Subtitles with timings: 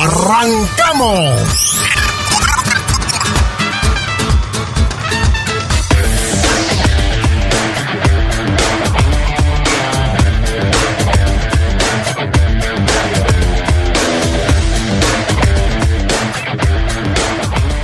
[0.00, 1.82] ¡Arrancamos!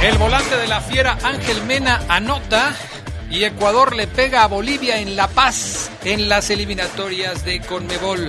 [0.02, 2.76] El volante de la fiera Ángel Mena anota
[3.28, 8.28] y Ecuador le pega a Bolivia en La Paz en las eliminatorias de Conmebol.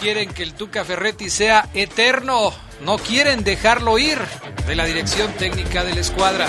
[0.00, 4.18] Quieren que el Tuca Ferretti sea eterno, no quieren dejarlo ir
[4.66, 6.48] de la dirección técnica de la escuadra.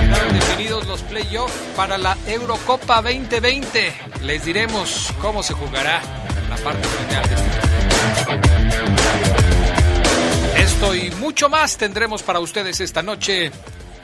[0.00, 3.94] Quedaron definidos los playoffs para la Eurocopa 2020.
[4.22, 6.00] Les diremos cómo se jugará
[6.48, 7.54] la parte final este
[10.62, 13.52] esto y mucho más tendremos para ustedes esta noche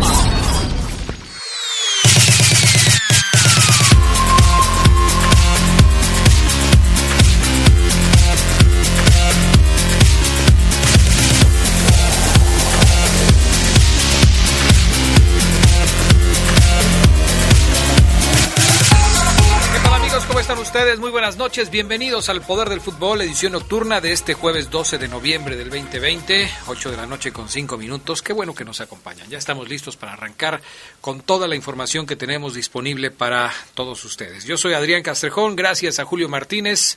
[20.49, 20.99] Están ustedes?
[20.99, 21.71] Muy buenas noches.
[21.71, 26.49] Bienvenidos al Poder del Fútbol, edición nocturna de este jueves 12 de noviembre del 2020,
[26.69, 28.23] 8 de la noche con 5 minutos.
[28.23, 29.29] Qué bueno que nos acompañan.
[29.29, 30.63] Ya estamos listos para arrancar
[31.03, 34.45] con toda la información que tenemos disponible para todos ustedes.
[34.47, 36.97] Yo soy Adrián Castrejón, gracias a Julio Martínez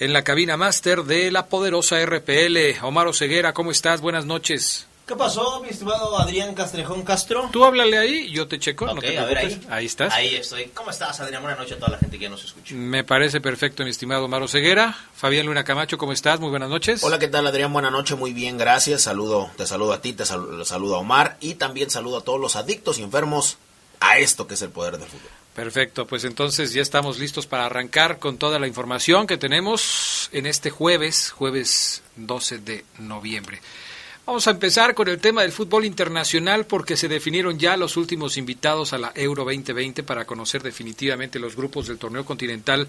[0.00, 2.82] en la cabina máster de la poderosa RPL.
[2.82, 4.00] Omar Ceguera, ¿cómo estás?
[4.00, 4.85] Buenas noches.
[5.06, 7.48] ¿Qué pasó, mi estimado Adrián Castrejón Castro?
[7.52, 9.70] Tú háblale ahí, yo te checo, no Ok, te a ver preocupes.
[9.70, 9.86] ahí.
[9.86, 10.12] estás.
[10.12, 10.64] Ahí estoy.
[10.74, 11.42] ¿Cómo estás, Adrián?
[11.42, 12.74] Buenas noches a toda la gente que nos escucha.
[12.74, 14.98] Me parece perfecto, mi estimado Maro Ceguera.
[15.14, 16.40] Fabián Luna Camacho, ¿cómo estás?
[16.40, 17.04] Muy buenas noches.
[17.04, 17.72] Hola, ¿qué tal Adrián?
[17.72, 19.02] Buenas noches, muy bien, gracias.
[19.02, 22.40] Saludo, te saludo a ti, te sal- saludo a Omar y también saludo a todos
[22.40, 23.58] los adictos y enfermos
[24.00, 25.30] a esto que es el poder del fútbol.
[25.54, 30.46] Perfecto, pues entonces ya estamos listos para arrancar con toda la información que tenemos en
[30.46, 33.60] este jueves, jueves 12 de noviembre.
[34.26, 38.36] Vamos a empezar con el tema del fútbol internacional porque se definieron ya los últimos
[38.36, 42.88] invitados a la Euro 2020 para conocer definitivamente los grupos del torneo continental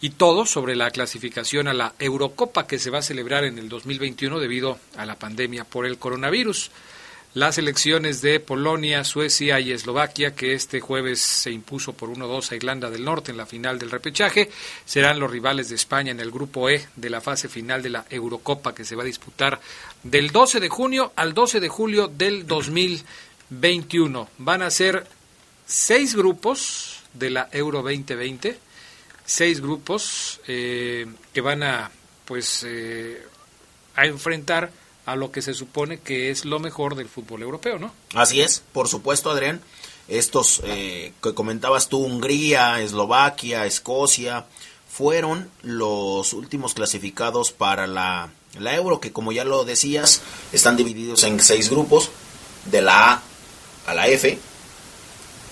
[0.00, 3.68] y todo sobre la clasificación a la Eurocopa que se va a celebrar en el
[3.68, 6.70] 2021 debido a la pandemia por el coronavirus.
[7.34, 12.56] Las elecciones de Polonia, Suecia y Eslovaquia, que este jueves se impuso por 1-2 a
[12.56, 14.50] Irlanda del Norte en la final del repechaje,
[14.86, 18.06] serán los rivales de España en el grupo E de la fase final de la
[18.08, 19.60] Eurocopa que se va a disputar
[20.02, 24.28] del 12 de junio al 12 de julio del 2021.
[24.38, 25.06] Van a ser
[25.66, 28.58] seis grupos de la Euro 2020,
[29.24, 31.90] seis grupos eh, que van a
[32.24, 33.26] pues eh,
[33.96, 34.70] a enfrentar
[35.06, 37.92] a lo que se supone que es lo mejor del fútbol europeo, ¿no?
[38.14, 39.62] Así es, por supuesto, Adrián.
[40.06, 44.46] Estos eh, que comentabas tú, Hungría, Eslovaquia, Escocia,
[44.88, 48.30] fueron los últimos clasificados para la,
[48.60, 50.20] la Euro, que como ya lo decías,
[50.52, 52.10] están divididos en seis grupos,
[52.66, 53.22] de la A
[53.86, 54.38] a la F.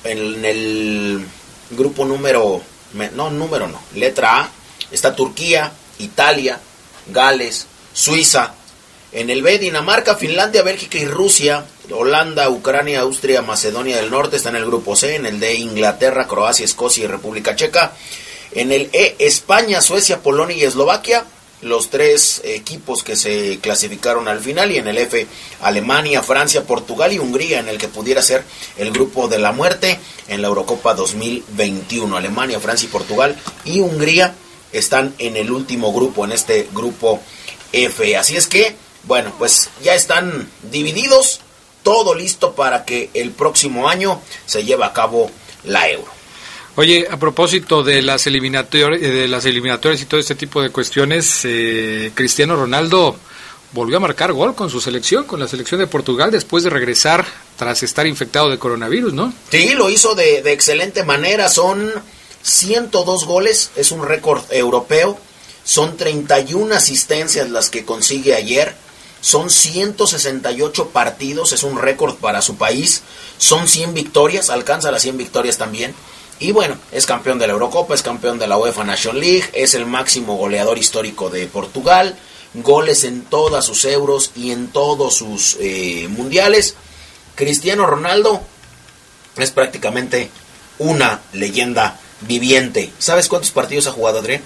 [0.05, 1.27] En el
[1.71, 2.61] grupo número,
[2.95, 4.51] me- no, número no, letra A,
[4.93, 6.61] está Turquía, Italia,
[7.09, 8.53] Gales, Suiza,
[9.13, 11.65] En el B, Dinamarca, Finlandia, Bélgica y Rusia.
[11.91, 15.15] Holanda, Ucrania, Austria, Macedonia del Norte está en el grupo C.
[15.15, 17.93] En el D, Inglaterra, Croacia, Escocia y República Checa.
[18.53, 21.25] En el E, España, Suecia, Polonia y Eslovaquia.
[21.63, 24.71] Los tres equipos que se clasificaron al final.
[24.71, 25.27] Y en el F,
[25.63, 28.45] Alemania, Francia, Portugal y Hungría, en el que pudiera ser
[28.77, 29.99] el grupo de la muerte
[30.29, 32.17] en la Eurocopa 2021.
[32.17, 34.35] Alemania, Francia y Portugal y Hungría
[34.73, 37.21] están en el último grupo, en este grupo
[37.73, 38.17] F.
[38.17, 41.41] Así es que, bueno, pues ya están divididos,
[41.83, 45.31] todo listo para que el próximo año se lleve a cabo
[45.65, 46.16] la Euro.
[46.77, 51.41] Oye, a propósito de las eliminatorias, de las eliminatorias y todo este tipo de cuestiones,
[51.45, 53.17] eh, Cristiano Ronaldo
[53.73, 57.25] volvió a marcar gol con su selección, con la selección de Portugal, después de regresar
[57.57, 59.33] tras estar infectado de coronavirus, ¿no?
[59.51, 61.49] Sí, lo hizo de, de excelente manera.
[61.49, 61.91] Son
[62.43, 65.19] 102 goles, es un récord europeo.
[65.65, 68.75] Son 31 asistencias las que consigue ayer.
[69.23, 73.03] Son 168 partidos, es un récord para su país.
[73.39, 75.95] Son 100 victorias, alcanza las 100 victorias también.
[76.39, 79.75] Y bueno, es campeón de la Eurocopa, es campeón de la UEFA Nation League, es
[79.75, 82.17] el máximo goleador histórico de Portugal.
[82.55, 86.75] Goles en todas sus euros y en todos sus eh, mundiales.
[87.35, 88.41] Cristiano Ronaldo
[89.37, 90.31] es prácticamente
[90.79, 92.91] una leyenda viviente.
[92.99, 94.43] ¿Sabes cuántos partidos ha jugado, Adrián?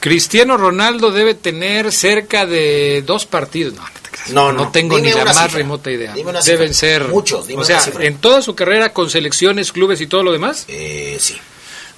[0.00, 3.74] Cristiano Ronaldo debe tener cerca de dos partidos.
[3.74, 3.82] No,
[4.28, 4.52] no.
[4.52, 4.70] No, no.
[4.70, 5.58] tengo Dime ni la más cifra.
[5.58, 6.12] remota idea.
[6.12, 6.58] Dime una cifra.
[6.58, 8.04] Deben ser Muchos, dime O sea, una cifra.
[8.04, 11.36] en toda su carrera con selecciones, clubes y todo lo demás, Eh, sí.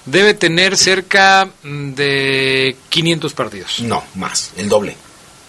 [0.05, 3.79] debe tener cerca mm, de 500 partidos.
[3.81, 4.95] No, más, el doble.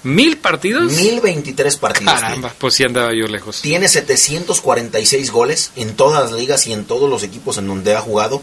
[0.03, 0.93] ¿Mil partidos?
[0.93, 2.13] 1023 partidos.
[2.13, 3.63] Caramba, pues sí andaba yo lejos.
[3.63, 8.01] Tiene 746 goles en todas las ligas y en todos los equipos en donde ha
[8.03, 8.43] jugado.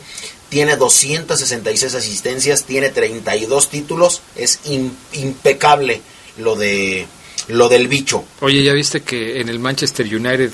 [0.50, 4.22] Tiene 266 asistencias, tiene 32 títulos.
[4.36, 6.02] Es im- impecable
[6.38, 7.06] lo de
[7.48, 8.24] lo del bicho.
[8.42, 10.52] Oye, ¿ya viste que en el Manchester United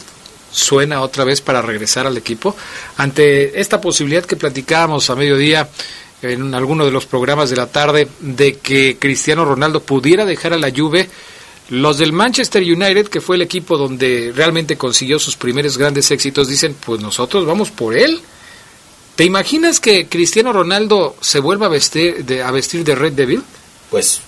[0.51, 2.55] suena otra vez para regresar al equipo?
[2.97, 5.69] Ante esta posibilidad que platicábamos a mediodía
[6.21, 10.57] en alguno de los programas de la tarde de que Cristiano Ronaldo pudiera dejar a
[10.57, 11.09] la Juve,
[11.69, 16.47] los del Manchester United, que fue el equipo donde realmente consiguió sus primeros grandes éxitos,
[16.47, 18.21] dicen, pues nosotros vamos por él.
[19.15, 23.43] ¿Te imaginas que Cristiano Ronaldo se vuelva a vestir de, a vestir de Red Devil?
[23.89, 24.21] Pues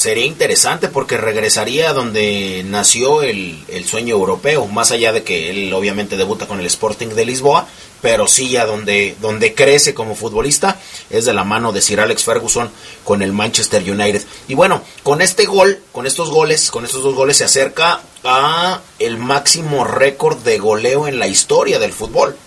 [0.00, 5.50] sería interesante porque regresaría a donde nació el, el sueño europeo, más allá de que
[5.50, 7.68] él obviamente debuta con el Sporting de Lisboa,
[8.00, 10.80] pero sí a donde, donde crece como futbolista
[11.10, 12.70] es de la mano de Sir Alex Ferguson
[13.04, 14.22] con el Manchester United.
[14.48, 18.80] Y bueno, con este gol, con estos goles, con estos dos goles se acerca a
[19.00, 22.38] el máximo récord de goleo en la historia del fútbol.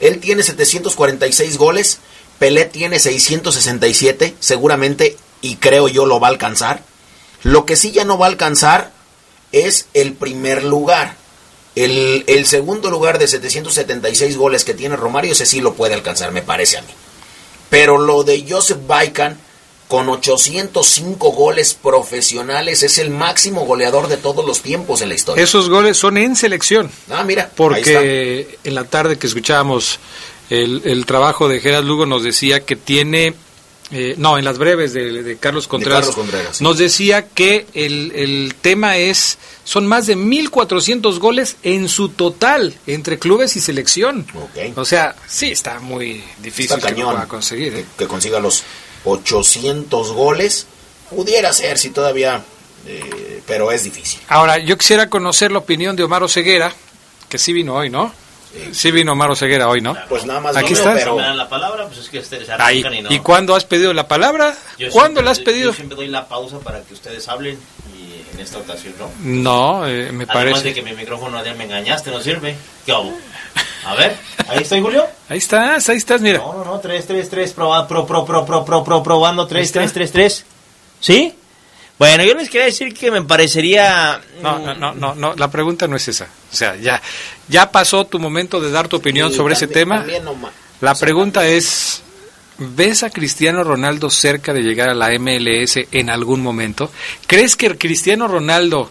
[0.00, 2.00] Él tiene 746 goles,
[2.38, 6.89] Pelé tiene 667, seguramente y creo yo lo va a alcanzar.
[7.42, 8.92] Lo que sí ya no va a alcanzar
[9.52, 11.16] es el primer lugar.
[11.74, 16.32] El, el segundo lugar de 776 goles que tiene Romario, ese sí lo puede alcanzar,
[16.32, 16.92] me parece a mí.
[17.70, 19.38] Pero lo de Joseph Baikan,
[19.86, 25.42] con 805 goles profesionales, es el máximo goleador de todos los tiempos en la historia.
[25.42, 26.90] Esos goles son en selección.
[27.10, 27.50] Ah, mira.
[27.56, 29.98] Porque en la tarde que escuchábamos
[30.50, 33.34] el, el trabajo de Gerard Lugo nos decía que tiene,
[33.92, 36.64] eh, no, en las breves de, de Carlos Contreras, Carlos Contreras, sí.
[36.64, 42.78] nos decía que el, el tema es, son más de 1.400 goles en su total
[42.86, 44.26] entre clubes y selección.
[44.34, 44.78] Ok.
[44.78, 47.74] O sea, sí está muy difícil Está que pueda conseguir.
[47.74, 47.84] ¿eh?
[47.96, 48.62] que, que consiga los
[49.04, 50.66] 800 goles.
[51.08, 52.44] Pudiera ser, si todavía,
[52.86, 54.20] eh, pero es difícil.
[54.28, 56.72] Ahora, yo quisiera conocer la opinión de Omar Ceguera,
[57.28, 58.12] que sí vino hoy, ¿no?
[58.72, 59.96] Sí vino Omar Ceguera hoy, ¿no?
[60.08, 60.98] Pues nada más Aquí vino, estás.
[60.98, 62.84] pero me dan la palabra, pues es que se Ahí.
[62.92, 63.10] y no.
[63.12, 64.56] ¿Y cuándo has pedido la palabra?
[64.78, 65.70] Yo ¿Cuándo siempre- la has pedido?
[65.70, 67.58] Yo siempre doy la pausa para que ustedes hablen
[67.96, 69.10] y en esta ocasión no.
[69.20, 70.74] No, eh, me Además de parece.
[70.74, 72.56] que mi micrófono ya me engañaste, no sirve.
[72.84, 73.12] ¿Qué hago?
[73.86, 74.16] A ver,
[74.48, 75.06] ahí estoy, Julio.
[75.28, 76.38] Ahí estás, ahí estás, mira.
[76.38, 79.64] No, no, no, 3, 3, 3, proba, pro, pro, pro, pro, pro, pro, probando, 3,
[79.66, 79.80] está.
[79.80, 80.44] 3, 3, 3.
[81.00, 81.34] ¿Sí?
[82.00, 84.22] Bueno, yo les quería decir que me parecería...
[84.40, 86.28] No, no, no, no, no, la pregunta no es esa.
[86.50, 87.02] O sea, ya,
[87.46, 90.06] ya pasó tu momento de dar tu opinión sobre ese tema.
[90.24, 90.34] no
[90.80, 92.00] La o sea, pregunta es,
[92.56, 96.90] ¿ves a Cristiano Ronaldo cerca de llegar a la MLS en algún momento?
[97.26, 98.90] ¿Crees que Cristiano Ronaldo,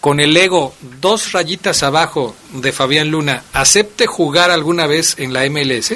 [0.00, 5.48] con el ego dos rayitas abajo de Fabián Luna, acepte jugar alguna vez en la
[5.48, 5.94] MLS?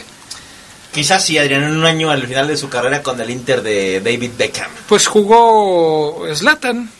[0.92, 4.00] Quizás sí, Adrián, en un año al final de su carrera con el Inter de
[4.00, 4.70] David Beckham.
[4.88, 6.90] Pues jugó Zlatan.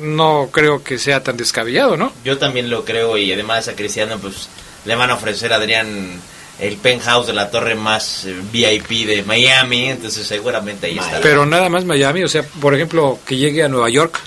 [0.00, 2.12] No creo que sea tan descabellado, ¿no?
[2.24, 4.48] Yo también lo creo y además a Cristiano pues
[4.86, 6.18] le van a ofrecer a Adrián
[6.58, 11.20] el penthouse de la torre más eh, VIP de Miami, entonces seguramente ahí estará.
[11.20, 14.18] Pero nada más Miami, o sea, por ejemplo, que llegue a Nueva York,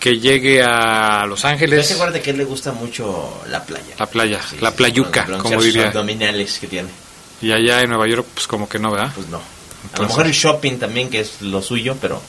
[0.00, 3.94] que llegue a Los Ángeles, se acuerda que a él le gusta mucho la playa.
[3.98, 5.88] la playa, Sí, la sí, playuca, como diría.
[5.88, 6.88] abdominales que tiene.
[7.42, 9.12] Y allá en Nueva York, pues como que no, ¿verdad?
[9.14, 9.40] Pues no.
[9.92, 12.20] A lo mejor el shopping también, que es lo suyo, pero...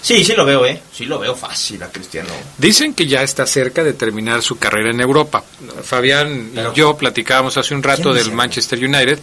[0.00, 0.80] Sí, sí lo veo, ¿eh?
[0.92, 2.28] Sí lo veo fácil a Cristiano.
[2.56, 5.42] Dicen que ya está cerca de terminar su carrera en Europa.
[5.82, 8.32] Fabián Pero- y yo platicábamos hace un rato ¿Quién del?
[8.32, 9.18] Manchester United.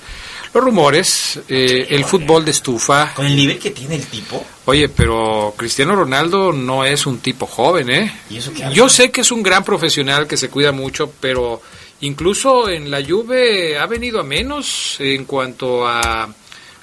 [0.54, 3.14] Los rumores, eh, el fútbol de estufa.
[3.14, 7.46] Con el nivel que tiene el tipo, Oye, pero Cristiano Ronaldo no es un tipo
[7.46, 8.14] joven, ¿eh?
[8.30, 8.76] ¿Y eso qué hace?
[8.76, 11.62] Yo sé que es un gran profesional que se cuida mucho, pero
[12.06, 16.34] incluso en la Juve ha venido a menos en cuanto a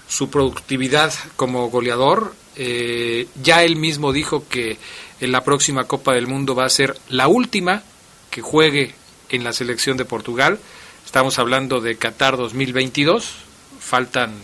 [0.09, 2.35] su productividad como goleador.
[2.57, 4.79] Eh, ya él mismo dijo que
[5.21, 7.83] en la próxima Copa del Mundo va a ser la última
[8.31, 8.95] que juegue
[9.31, 10.59] en la selección de Portugal.
[11.05, 13.35] Estamos hablando de Qatar 2022.
[13.81, 14.35] Faltan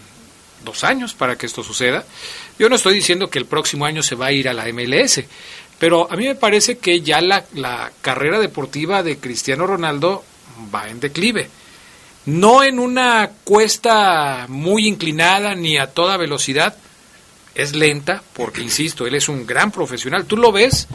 [0.64, 2.04] dos años para que esto suceda.
[2.58, 5.23] Yo no estoy diciendo que el próximo año se va a ir a la MLS,
[5.78, 10.25] pero a mí me parece que ya la, la carrera deportiva de Cristiano Ronaldo
[10.75, 11.49] va en declive.
[12.26, 16.76] No en una cuesta muy inclinada ni a toda velocidad,
[17.55, 20.26] es lenta, porque insisto, él es un gran profesional.
[20.26, 20.87] Tú lo ves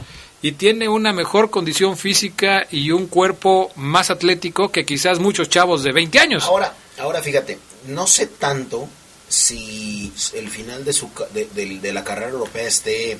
[0.41, 5.83] y tiene una mejor condición física y un cuerpo más atlético que quizás muchos chavos
[5.83, 6.43] de 20 años.
[6.43, 7.57] Ahora, ahora fíjate,
[7.88, 8.88] no sé tanto
[9.27, 13.17] si el final de, su, ca- de, de- de la carrera europea esté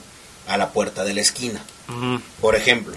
[0.48, 1.64] a la puerta de la esquina.
[2.40, 2.94] Por ejemplo,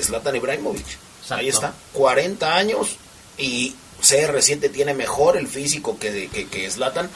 [0.00, 0.86] Zlatan Ibrahimovic.
[1.24, 1.34] Exacto.
[1.42, 2.96] Ahí está, 40 años
[3.38, 7.08] y CR7 tiene mejor el físico que, que, que Zlatan,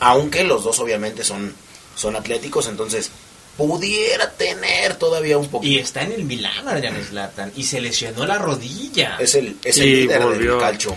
[0.00, 1.54] aunque los dos obviamente son,
[1.96, 3.10] son atléticos, entonces
[3.56, 5.72] pudiera tener todavía un poquito.
[5.72, 7.52] Y está en el Milán, Adrián Slatan.
[7.54, 9.16] Y se lesionó la rodilla.
[9.20, 10.52] Es el, es el Y líder volvió.
[10.52, 10.96] del calcio.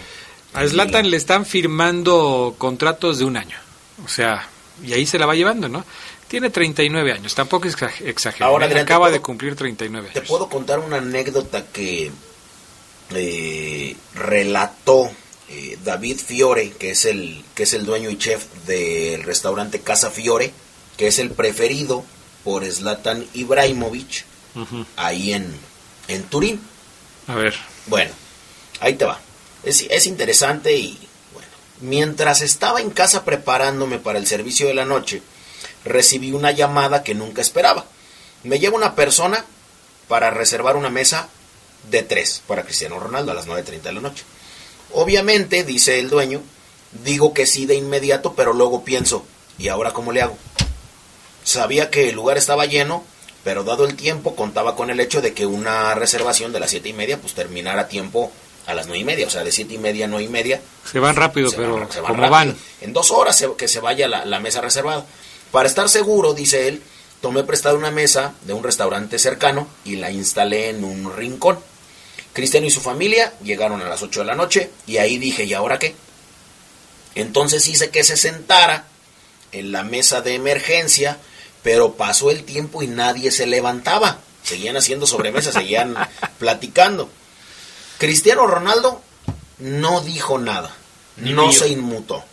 [0.53, 3.57] A Zlatan le están firmando contratos de un año.
[4.03, 4.47] O sea,
[4.83, 5.85] y ahí se la va llevando, ¿no?
[6.27, 8.51] Tiene 39 años, tampoco es exa- exagerado.
[8.53, 12.09] Ahora, Él Adrián, te acaba puedo- de cumplir 39 Te puedo contar una anécdota que
[13.13, 15.11] eh, relató
[15.49, 20.09] eh, David Fiore, que es el que es el dueño y chef del restaurante Casa
[20.09, 20.51] Fiore,
[20.97, 22.03] que es el preferido
[22.43, 24.25] por Zlatan Ibrahimovic
[24.95, 25.53] ahí en,
[26.07, 26.61] en Turín.
[27.27, 27.53] A ver,
[27.87, 28.11] Bueno,
[28.79, 29.19] ahí te va.
[29.63, 30.97] Es, es interesante y
[31.33, 31.47] bueno.
[31.81, 35.21] Mientras estaba en casa preparándome para el servicio de la noche,
[35.83, 37.85] recibí una llamada que nunca esperaba.
[38.43, 39.43] Me lleva una persona
[40.07, 41.29] para reservar una mesa
[41.89, 44.23] de tres para Cristiano Ronaldo a las 9.30 de la noche.
[44.93, 46.41] Obviamente, dice el dueño,
[47.03, 49.25] digo que sí de inmediato, pero luego pienso,
[49.57, 50.37] ¿y ahora cómo le hago?
[51.43, 53.03] Sabía que el lugar estaba lleno,
[53.43, 56.89] pero dado el tiempo contaba con el hecho de que una reservación de las siete
[56.89, 58.31] y media pues terminara a tiempo
[58.65, 60.59] a las nueve y media, o sea de siete y media a nueve y media.
[60.91, 62.31] se van rápido, se pero van- se van como rápido.
[62.53, 62.57] van.
[62.81, 65.05] En dos horas se- que se vaya la, la mesa reservada.
[65.51, 66.81] Para estar seguro, dice él,
[67.21, 71.59] tomé prestada una mesa de un restaurante cercano y la instalé en un rincón.
[72.35, 75.53] Cristiano y su familia llegaron a las 8 de la noche y ahí dije, ¿y
[75.53, 75.95] ahora qué?
[77.15, 78.85] Entonces hice que se sentara
[79.53, 81.17] en la mesa de emergencia,
[81.63, 84.19] pero pasó el tiempo y nadie se levantaba.
[84.43, 85.95] Seguían haciendo sobremesa, seguían
[86.37, 87.09] platicando.
[87.99, 89.01] Cristiano Ronaldo
[89.59, 90.75] no dijo nada,
[91.15, 91.57] Ni no mío.
[91.57, 92.23] se inmutó.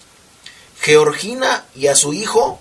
[0.81, 2.59] Georgina y a su hijo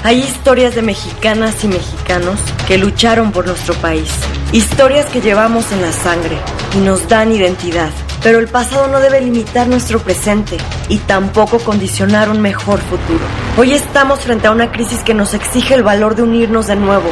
[0.02, 4.08] Hay historias de mexicanas y mexicanos que lucharon por nuestro país.
[4.52, 6.38] Historias que llevamos en la sangre
[6.74, 7.90] y nos dan identidad.
[8.22, 10.56] Pero el pasado no debe limitar nuestro presente
[10.88, 13.24] y tampoco condicionar un mejor futuro.
[13.56, 17.10] Hoy estamos frente a una crisis que nos exige el valor de unirnos de nuevo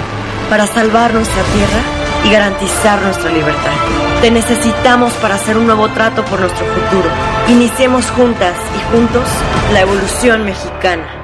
[0.48, 3.72] para salvar nuestra tierra y garantizar nuestra libertad.
[4.20, 7.08] Te necesitamos para hacer un nuevo trato por nuestro futuro.
[7.48, 9.24] Iniciemos juntas y juntos
[9.72, 11.23] la evolución mexicana.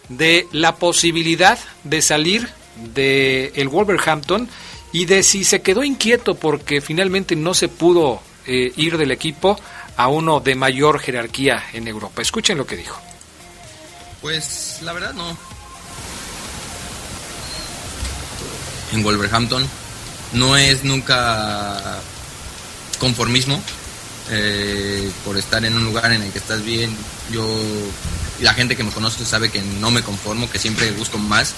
[0.09, 2.49] de la posibilidad de salir
[2.95, 4.49] de el Wolverhampton
[4.93, 9.59] y de si se quedó inquieto porque finalmente no se pudo eh, ir del equipo
[9.97, 12.23] a uno de mayor jerarquía en Europa.
[12.23, 13.01] Escuchen lo que dijo.
[14.21, 15.37] Pues la verdad no.
[18.93, 19.67] En Wolverhampton
[20.33, 22.01] no es nunca
[22.99, 23.63] conformismo
[24.31, 26.95] eh, por estar en un lugar en el que estás bien.
[27.31, 27.47] Yo,
[28.41, 31.55] la gente que me conoce sabe que no me conformo, que siempre busco más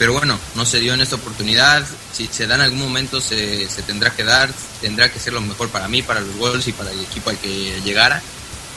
[0.00, 1.86] pero bueno, no se dio en esta oportunidad.
[2.10, 4.48] Si se da en algún momento, se, tendrá que dar.
[4.80, 7.36] Tendrá que ser lo mejor para mí, para los Wolves y para el equipo al
[7.36, 8.22] que llegara.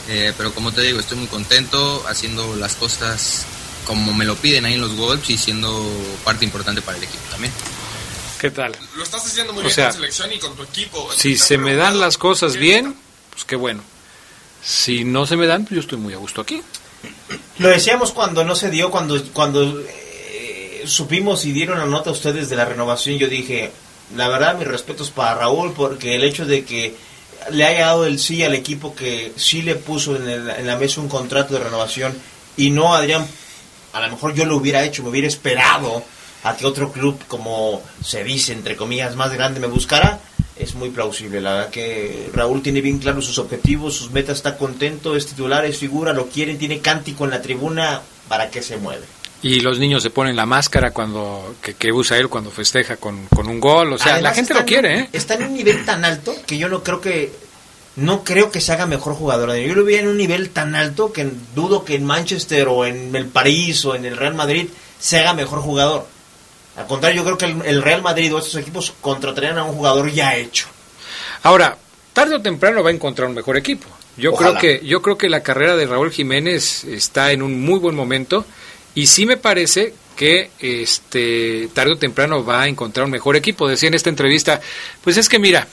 [0.09, 3.45] Eh, pero como te digo, estoy muy contento haciendo las cosas
[3.86, 5.89] como me lo piden ahí en los Wolves y siendo
[6.25, 7.53] parte importante para el equipo también.
[8.38, 8.75] ¿Qué tal?
[8.97, 11.09] Lo estás haciendo muy bien con selección y con tu equipo.
[11.15, 12.97] Si se me dan las cosas bien,
[13.31, 13.81] pues qué bueno.
[14.62, 16.62] Si no se me dan, pues yo estoy muy a gusto aquí.
[17.59, 19.81] Lo decíamos cuando no se dio, cuando, cuando
[20.86, 23.72] supimos y dieron la nota a ustedes de la renovación, yo dije,
[24.15, 26.96] la verdad, mis respetos para Raúl, porque el hecho de que
[27.52, 31.10] le haya dado el sí al equipo que sí le puso en, la mesa un
[31.10, 32.13] contrato de renovación
[32.56, 33.26] y no Adrián,
[33.93, 36.04] a lo mejor yo lo hubiera hecho, me hubiera esperado
[36.43, 40.19] a que otro club, como se dice, entre comillas, más grande me buscara,
[40.58, 41.41] es muy plausible.
[41.41, 45.65] La verdad que Raúl tiene bien claros sus objetivos, sus metas, está contento, es titular,
[45.65, 49.06] es figura, lo quieren, tiene cántico en la tribuna, ¿para que se mueve?
[49.43, 53.60] Y los niños se ponen la máscara cuando que, usa él cuando festeja con, un
[53.60, 53.93] gol.
[53.93, 54.99] O sea, la gente lo quiere.
[54.99, 55.10] ¿eh?
[55.12, 57.32] Está en un nivel tan alto que yo no creo que
[57.97, 59.56] no creo que se haga mejor jugador.
[59.58, 63.15] Yo lo vi en un nivel tan alto que dudo que en Manchester o en
[63.15, 66.08] el París o en el Real Madrid se haga mejor jugador.
[66.75, 70.10] Al contrario, yo creo que el, Real Madrid o estos equipos contratarían a un jugador
[70.12, 70.67] ya hecho.
[71.43, 71.77] Ahora,
[72.13, 73.88] tarde o temprano va a encontrar un mejor equipo.
[74.15, 77.79] Yo creo que yo creo que la carrera de Raúl Jiménez está en un muy
[77.79, 78.45] buen momento
[78.95, 83.67] y sí me parece que este tarde o temprano va a encontrar un mejor equipo.
[83.67, 84.62] Decía en esta entrevista,
[85.03, 85.67] pues es que mira,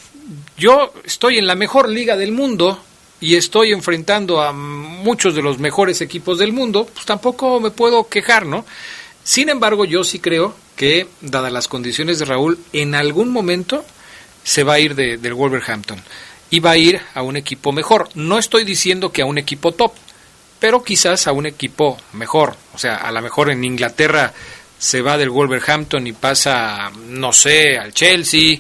[0.56, 2.80] yo estoy en la mejor liga del mundo
[3.20, 8.08] y estoy enfrentando a muchos de los mejores equipos del mundo, pues tampoco me puedo
[8.08, 8.64] quejar, ¿no?
[9.22, 13.84] Sin embargo, yo sí creo que, dadas las condiciones de Raúl, en algún momento
[14.42, 16.02] se va a ir del Wolverhampton.
[16.52, 18.08] y va a ir a un equipo mejor.
[18.16, 19.92] No estoy diciendo que a un equipo top,
[20.60, 22.54] pero quizás a un equipo mejor.
[22.74, 24.32] O sea, a lo mejor en Inglaterra
[24.78, 28.58] se va del Wolverhampton y pasa, no sé, al Chelsea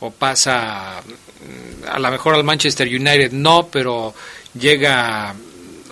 [0.00, 4.14] o pasa mm, a lo mejor al Manchester United, no, pero
[4.58, 5.34] llega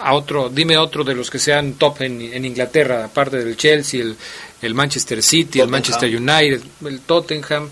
[0.00, 4.16] a otro, dime otro de los que sean top en, Inglaterra, aparte del Chelsea, el,
[4.62, 7.68] el Manchester City, el Manchester United, el Tottenham.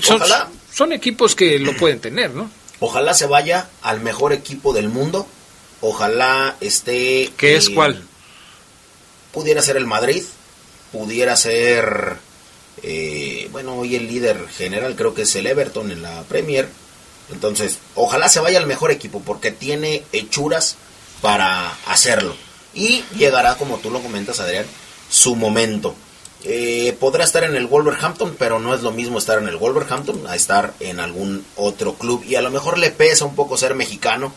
[0.00, 0.20] Son,
[0.72, 2.50] son equipos que lo pueden tener, ¿no?
[2.80, 5.26] Ojalá se vaya al mejor equipo del mundo.
[5.80, 7.30] Ojalá esté.
[7.36, 8.02] ¿Qué es cuál?
[9.32, 10.24] Pudiera ser el Madrid.
[10.92, 12.16] Pudiera ser.
[12.82, 16.68] Eh, bueno, hoy el líder general creo que es el Everton en la Premier.
[17.30, 20.76] Entonces, ojalá se vaya al mejor equipo porque tiene hechuras
[21.20, 22.34] para hacerlo.
[22.74, 24.66] Y llegará, como tú lo comentas, Adrián,
[25.10, 25.94] su momento.
[26.44, 30.26] Eh, podrá estar en el Wolverhampton, pero no es lo mismo estar en el Wolverhampton
[30.28, 32.24] a estar en algún otro club.
[32.24, 34.32] Y a lo mejor le pesa un poco ser mexicano,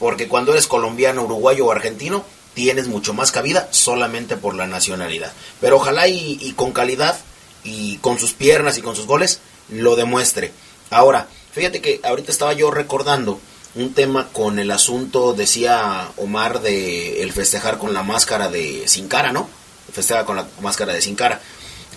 [0.00, 5.32] porque cuando eres colombiano, uruguayo o argentino, tienes mucho más cabida solamente por la nacionalidad.
[5.60, 7.16] Pero ojalá y, con calidad
[7.62, 10.50] y con sus piernas y con sus goles lo demuestre.
[10.90, 13.38] Ahora, fíjate que ahorita estaba yo recordando
[13.76, 19.06] un tema con el asunto, decía Omar, de el festejar con la máscara de sin
[19.06, 19.48] cara, ¿no?
[19.92, 21.40] festeja con la máscara de Sin Cara.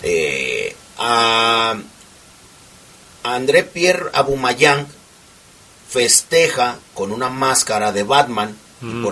[0.02, 1.76] Eh, a,
[3.22, 4.86] André Pierre Abumayang
[5.94, 9.04] festeja con una máscara de Batman, mm.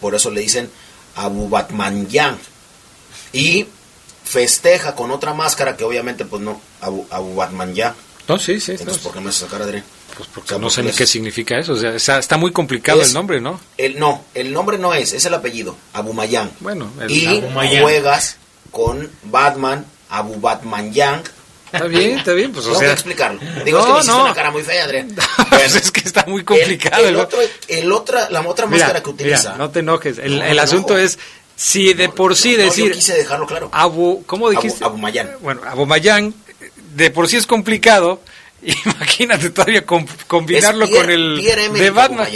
[0.00, 0.68] por, eso le dicen
[1.14, 2.38] Abu Batman Yang.
[3.32, 3.66] Y
[4.24, 7.94] festeja con otra máscara que obviamente pues no, Abu, Batman Yang.
[8.26, 8.72] No, sí, sí.
[8.72, 9.84] Entonces, ¿por qué me hace sacar Adrián?
[10.16, 11.74] Pues porque no sé ni qué significa eso.
[11.74, 13.60] O sea, está, muy complicado el nombre, ¿no?
[13.78, 16.50] El, no, el nombre no es, es el apellido, Abumayang.
[16.58, 17.44] Bueno, el y
[17.80, 18.38] juegas
[18.72, 21.22] con Batman, Abu Batman Yang.
[21.76, 22.92] Está bien, está bien, pues o sea...
[22.92, 23.40] explicarlo.
[23.64, 24.24] Digo, es que me no.
[24.24, 25.14] una cara muy fea, Adrián.
[25.50, 27.06] Pues es que está muy complicado.
[27.06, 29.52] El, otro, el otra, la otra máscara que utiliza...
[29.52, 30.18] Mira, no te enojes.
[30.18, 31.18] El, el asunto es
[31.56, 32.88] si de por sí decir...
[32.88, 33.70] Yo quise dejarlo claro.
[33.72, 34.84] Abu, ¿cómo dijiste?
[34.84, 35.30] Abu, Mayan.
[35.40, 36.34] Bueno, Abu Mayan,
[36.94, 38.20] de por sí es complicado.
[38.62, 42.28] Imagínate todavía combinarlo con el Pierre de Batman.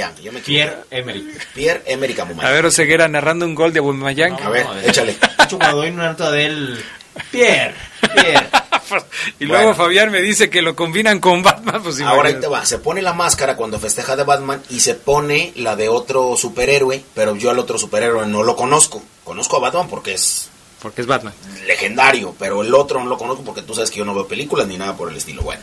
[0.45, 1.47] Pierre Emerick.
[1.55, 4.41] Pierre Emerick A ver, Oseguera narrando un gol de Aubameyang.
[4.41, 5.17] a ver, échale.
[5.51, 6.85] Cuando hay una nota de él,
[7.31, 7.75] Pierre,
[8.15, 8.49] Pierre.
[9.39, 11.83] y luego Fabián me dice que lo combinan con Batman.
[11.83, 14.95] Pues Ahora ahí te va, se pone la máscara cuando festeja de Batman y se
[14.95, 19.03] pone la de otro superhéroe, pero yo al otro superhéroe no lo conozco.
[19.25, 20.49] Conozco a Batman porque es...
[20.81, 21.35] Porque es Batman.
[21.67, 24.67] Legendario, pero el otro no lo conozco porque tú sabes que yo no veo películas
[24.67, 25.43] ni nada por el estilo.
[25.43, 25.63] Bueno.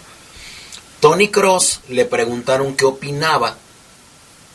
[1.00, 3.58] Tony Cross le preguntaron qué opinaba,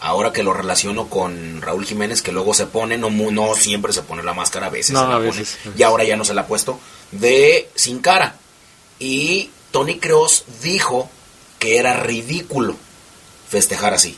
[0.03, 4.03] ahora que lo relaciono con Raúl Jiménez, que luego se pone, no, no siempre se
[4.03, 6.79] pone la máscara, a veces, a veces, y ahora ya no se la ha puesto,
[7.12, 8.37] de Sin Cara.
[8.99, 11.09] Y Tony Cross dijo
[11.59, 12.77] que era ridículo
[13.49, 14.17] festejar así.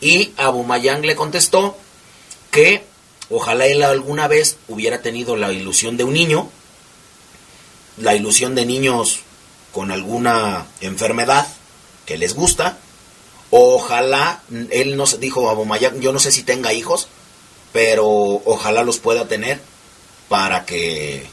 [0.00, 1.76] Y Abumayang le contestó
[2.50, 2.84] que
[3.30, 6.48] ojalá él alguna vez hubiera tenido la ilusión de un niño,
[7.98, 9.20] la ilusión de niños
[9.72, 11.46] con alguna enfermedad
[12.06, 12.78] que les gusta.
[13.56, 17.06] Ojalá, él nos dijo a yo no sé si tenga hijos,
[17.72, 19.60] pero ojalá los pueda tener
[20.28, 21.24] para que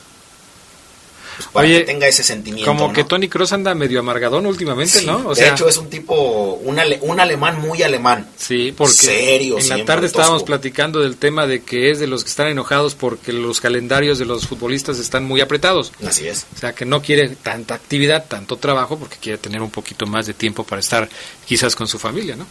[1.37, 2.69] pues, para que tenga ese sentimiento.
[2.69, 5.27] Como que Tony Cross anda medio amargadón últimamente, ¿no?
[5.27, 8.29] O de hecho, es un tipo, un, un alemán muy alemán.
[8.37, 12.23] Sí, porque Serio, en la tarde estábamos platicando del tema de que es de los
[12.23, 15.91] que están enojados porque los calendarios de los futbolistas están muy apretados.
[16.05, 16.45] Así es.
[16.55, 20.27] O sea, que no quiere tanta actividad, tanto trabajo, porque quiere tener un poquito más
[20.27, 21.09] de tiempo para estar
[21.45, 22.45] quizás con su familia, ¿no?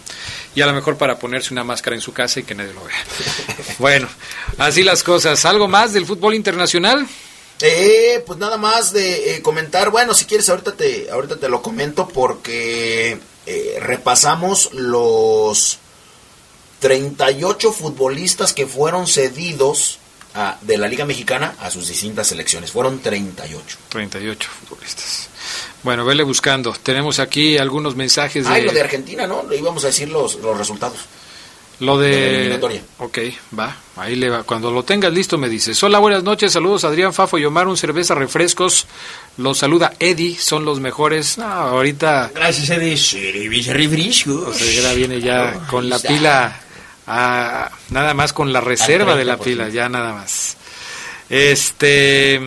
[0.55, 2.85] Y a lo mejor para ponerse una máscara en su casa y que nadie lo
[2.85, 2.97] vea.
[3.79, 4.09] bueno,
[4.59, 5.45] así las cosas.
[5.45, 7.07] ¿Algo más del fútbol internacional?
[7.63, 11.61] Eh, pues nada más de eh, comentar, bueno, si quieres ahorita te, ahorita te lo
[11.61, 15.79] comento porque eh, repasamos los
[16.81, 19.99] 38 futbolistas que fueron cedidos
[20.35, 22.73] a, de la Liga Mexicana a sus distintas selecciones.
[22.73, 23.79] Fueron 38.
[23.89, 25.29] 38 futbolistas.
[25.83, 26.73] Bueno, vele buscando.
[26.73, 28.55] Tenemos aquí algunos mensajes de...
[28.55, 29.43] Ah, lo de Argentina, ¿no?
[29.43, 30.99] Le íbamos a decir los, los resultados.
[31.81, 32.61] Lo de...
[32.99, 33.19] ok,
[33.59, 34.43] va, ahí le va.
[34.43, 35.83] Cuando lo tengas listo me dices.
[35.83, 38.87] Hola, buenas noches, saludos Adrián Fafo y Omar, un cerveza, refrescos.
[39.39, 41.39] Los saluda Eddie, son los mejores.
[41.39, 42.33] No, ahorita...
[42.35, 44.49] Gracias Eddie, cerveza, refrescos.
[44.49, 46.61] O sea, viene ya con la pila,
[47.07, 50.59] a, nada más con la reserva de la pila, ya nada más.
[51.31, 52.39] Este...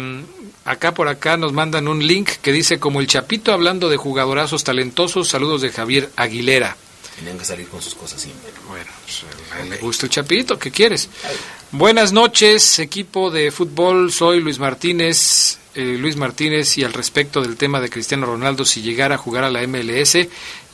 [0.66, 4.64] Acá por acá nos mandan un link que dice como el Chapito hablando de jugadorazos
[4.64, 6.78] talentosos, saludos de Javier Aguilera.
[7.16, 8.52] Tienen que salir con sus cosas siempre.
[8.68, 11.10] Bueno, pues, le gusta el chapito, ¿qué quieres?
[11.72, 17.58] Buenas noches, equipo de fútbol, soy Luis Martínez eh, Luis Martínez y al respecto del
[17.58, 20.18] tema de Cristiano Ronaldo si llegara a jugar a la MLS,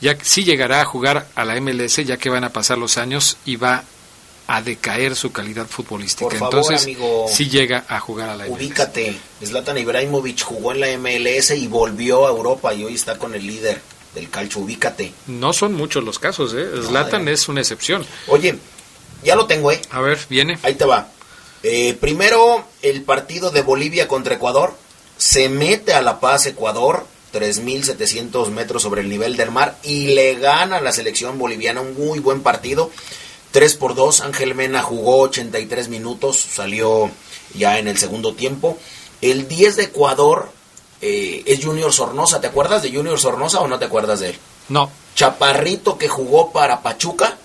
[0.02, 3.38] ya sí llegará a jugar a la MLS ya que van a pasar los años
[3.46, 3.82] y va
[4.46, 6.28] a decaer su calidad futbolística.
[6.28, 8.58] Por favor, Entonces, amigo, sí llega a jugar a la MLS.
[8.58, 9.16] Ubícate.
[9.42, 13.46] Zlatan Ibrahimovic jugó en la MLS y volvió a Europa y hoy está con el
[13.46, 13.80] líder
[14.14, 14.60] del calcio.
[14.60, 15.12] Ubícate.
[15.26, 16.68] No son muchos los casos, ¿eh?
[16.82, 18.04] Zlatan es una excepción.
[18.26, 18.56] Oye,
[19.22, 19.80] ya lo tengo, ¿eh?
[19.90, 20.58] A ver, viene.
[20.62, 21.08] Ahí te va.
[21.62, 24.74] Eh, primero, el partido de Bolivia contra Ecuador.
[25.18, 30.36] Se mete a La Paz, Ecuador, 3.700 metros sobre el nivel del mar, y le
[30.36, 32.90] gana a la selección boliviana un muy buen partido.
[33.50, 37.10] 3 por 2, Ángel Mena jugó 83 minutos, salió
[37.54, 38.78] ya en el segundo tiempo.
[39.20, 40.50] El 10 de Ecuador
[41.00, 42.40] eh, es Junior Sornosa.
[42.40, 44.38] ¿Te acuerdas de Junior Sornosa o no te acuerdas de él?
[44.68, 44.90] No.
[45.14, 47.36] Chaparrito que jugó para Pachuca.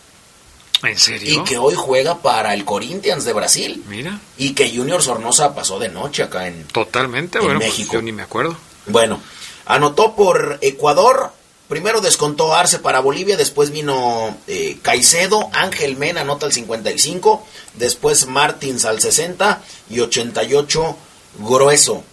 [0.84, 1.42] ¿En serio?
[1.42, 3.84] Y que hoy juega para el Corinthians de Brasil.
[3.88, 4.20] Mira.
[4.38, 7.94] Y que Junior Sornosa pasó de noche acá en, Totalmente, en bueno, pues México.
[7.94, 8.56] yo ni me acuerdo.
[8.88, 9.20] Bueno,
[9.66, 11.32] anotó por Ecuador.
[11.68, 18.28] Primero descontó Arce para Bolivia, después vino eh, Caicedo, Ángel Mena anota al 55, después
[18.28, 20.96] Martins al 60 y 88
[21.40, 22.04] Grueso.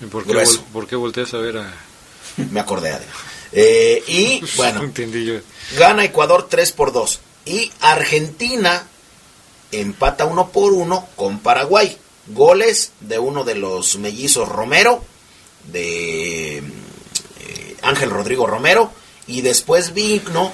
[0.00, 0.60] ¿Y por qué, Grueso.
[0.60, 1.74] vol- por qué volteas a ver a...?
[2.50, 3.06] Me acordé de
[3.52, 5.34] eh, Y bueno, No entendí yo.
[5.78, 7.20] gana Ecuador 3 por 2.
[7.46, 8.86] Y Argentina
[9.72, 11.96] empata 1 por 1 con Paraguay.
[12.28, 15.02] Goles de uno de los mellizos Romero,
[15.72, 16.62] de eh,
[17.82, 18.90] Ángel Rodrigo Romero.
[19.28, 20.52] Y después vino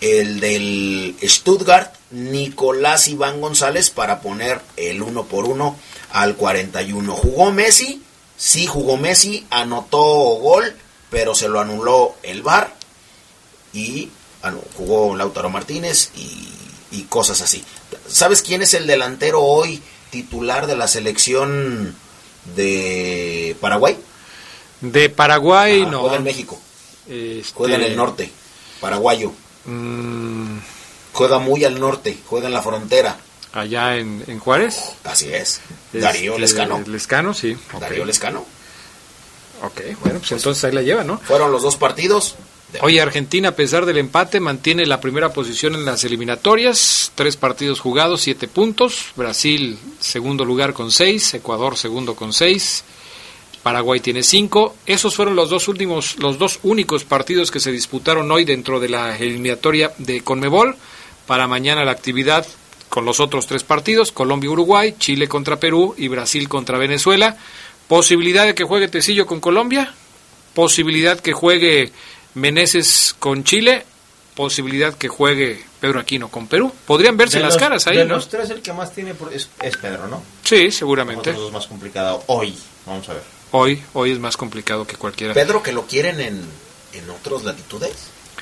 [0.00, 5.76] el del Stuttgart, Nicolás Iván González, para poner el 1 por 1
[6.12, 7.12] al 41.
[7.14, 8.02] Jugó Messi,
[8.36, 10.76] sí jugó Messi, anotó gol,
[11.10, 12.74] pero se lo anuló el VAR
[13.72, 14.10] y
[14.42, 16.48] ah, no, jugó Lautaro Martínez y,
[16.90, 17.64] y cosas así.
[18.08, 21.94] ¿Sabes quién es el delantero hoy titular de la selección
[22.56, 23.96] de Paraguay?
[24.80, 26.00] De Paraguay, Ah, no.
[26.00, 26.58] Juega en México,
[27.08, 28.30] Este, juega en el norte,
[28.80, 29.32] paraguayo.
[29.64, 30.58] mm,
[31.12, 33.18] Juega muy al norte, juega en la frontera.
[33.52, 34.80] Allá en, en Juárez.
[35.04, 35.60] Así es.
[35.86, 36.82] Este, Darío Lescano.
[36.86, 37.56] Lescano, sí.
[37.78, 38.44] Darío Lescano.
[39.62, 41.18] Ok, bueno, pues entonces ahí la lleva, ¿no?
[41.18, 42.36] Fueron los dos partidos.
[42.80, 47.12] Oye, Argentina, a pesar del empate, mantiene la primera posición en las eliminatorias.
[47.14, 49.12] Tres partidos jugados, siete puntos.
[49.14, 51.34] Brasil, segundo lugar con seis.
[51.34, 52.82] Ecuador, segundo con seis.
[53.62, 54.74] Paraguay tiene cinco.
[54.86, 58.88] Esos fueron los dos últimos, los dos únicos partidos que se disputaron hoy dentro de
[58.88, 60.74] la eliminatoria de Conmebol.
[61.26, 62.46] Para mañana la actividad
[62.92, 67.38] con los otros tres partidos: Colombia-Uruguay, Chile contra Perú y Brasil contra Venezuela.
[67.88, 69.94] Posibilidad de que juegue Tecillo con Colombia.
[70.52, 71.90] Posibilidad que juegue
[72.34, 73.86] Meneses con Chile.
[74.34, 76.70] Posibilidad que juegue Pedro Aquino con Perú.
[76.86, 78.16] Podrían verse De las los- caras ahí, De ¿no?
[78.16, 80.22] los tres, el que más tiene por- es, es Pedro, ¿no?
[80.44, 81.30] Sí, seguramente.
[81.30, 82.54] Otros dos más complicado hoy.
[82.84, 83.22] Vamos a ver.
[83.52, 85.32] Hoy, hoy es más complicado que cualquiera.
[85.32, 86.42] Pedro, que lo quieren en,
[86.92, 87.92] en otras latitudes.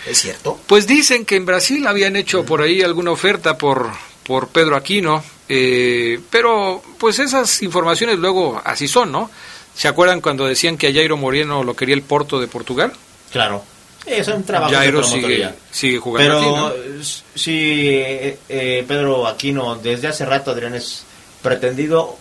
[0.06, 0.58] ¿Es cierto?
[0.66, 3.90] Pues dicen que en Brasil habían hecho por ahí alguna oferta por,
[4.30, 9.28] por Pedro Aquino, eh, pero pues esas informaciones luego así son, ¿no?
[9.74, 12.92] ¿Se acuerdan cuando decían que a Jairo Moreno lo quería el Porto de Portugal?
[13.32, 13.64] Claro.
[14.06, 17.02] Eh, son trabajos Jairo de sigue, jugando aquí, Pero
[17.34, 21.02] sí, eh, eh, Pedro Aquino, desde hace rato Adrián es
[21.42, 22.16] pretendido,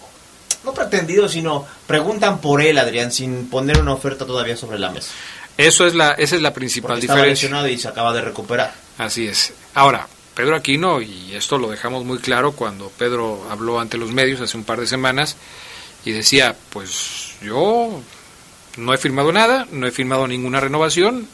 [0.64, 5.12] no pretendido, sino preguntan por él, Adrián, sin poner una oferta todavía sobre la mesa.
[5.58, 7.50] Eso es la, esa es la principal Porque estaba diferencia.
[7.50, 8.74] lesionado y se acaba de recuperar.
[8.98, 9.54] Así es.
[9.76, 10.08] Ahora,
[10.40, 14.56] Pedro Aquino, y esto lo dejamos muy claro cuando Pedro habló ante los medios hace
[14.56, 15.36] un par de semanas
[16.06, 18.02] y decía, pues yo
[18.78, 21.28] no he firmado nada, no he firmado ninguna renovación,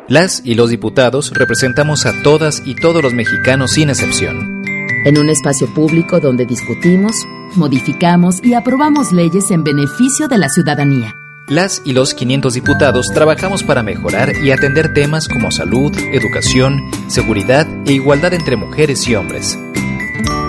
[0.08, 4.62] Las y los diputados representamos a todas y todos los mexicanos sin excepción.
[5.04, 7.14] En un espacio público donde discutimos,
[7.54, 11.14] modificamos y aprobamos leyes en beneficio de la ciudadanía.
[11.48, 17.66] Las y los 500 diputados trabajamos para mejorar y atender temas como salud, educación, seguridad
[17.86, 19.58] e igualdad entre mujeres y hombres.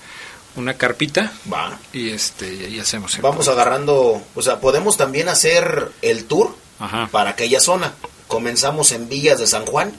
[0.56, 1.80] una carpita Va.
[1.94, 6.56] y este y ahí hacemos el Vamos agarrando, o sea, podemos también hacer el tour
[6.80, 7.08] Ajá.
[7.12, 7.94] para aquella zona.
[8.32, 9.92] Comenzamos en Villas de San Juan,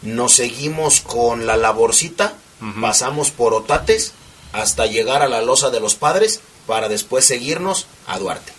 [0.00, 2.32] nos seguimos con la laborcita,
[2.80, 4.12] pasamos por Otates
[4.54, 8.54] hasta llegar a la Loza de los Padres para después seguirnos a Duarte.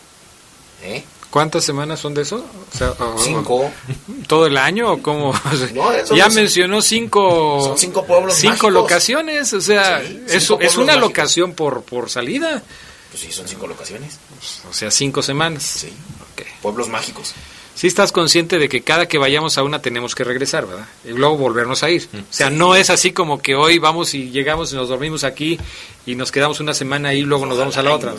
[0.83, 1.03] ¿Eh?
[1.31, 2.45] ¿Cuántas semanas son de eso?
[2.71, 3.71] O sea, Cinco.
[4.27, 5.33] ¿Todo el año o cómo?
[5.73, 8.73] No, ya no mencionó cinco son cinco pueblos cinco mágicos.
[8.73, 10.95] locaciones, o sea, Sí, es, una mágicos.
[10.99, 12.61] locación por por salida,
[13.09, 14.19] Pues sí, son cinco locaciones.
[14.69, 15.63] o sea, cinco semanas.
[15.63, 15.91] Sí,
[16.33, 16.45] Ok.
[16.61, 17.33] pueblos mágicos.
[17.75, 20.85] Sí estás consciente de que cada que vayamos a una tenemos que regresar, ¿verdad?
[21.05, 22.09] Y luego volvernos a ir.
[22.13, 25.57] O sea, no es así como que hoy vamos y llegamos y nos dormimos aquí
[26.05, 28.13] y nos quedamos una semana ahí y luego nos vamos a la otra.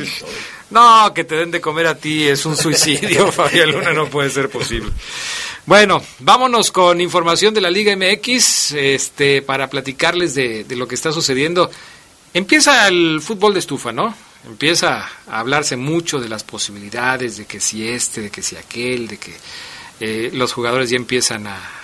[0.70, 1.14] ¿no?
[1.14, 4.48] que te den de comer a ti es un suicidio, Fabián Luna, no puede ser
[4.48, 4.90] posible.
[5.66, 10.96] Bueno, vámonos con información de la Liga MX este, para platicarles de, de lo que
[10.96, 11.70] está sucediendo.
[12.34, 14.14] Empieza el fútbol de estufa, ¿no?
[14.46, 19.08] Empieza a hablarse mucho de las posibilidades, de que si este, de que si aquel,
[19.08, 19.34] de que
[20.00, 21.76] eh, los jugadores ya empiezan a,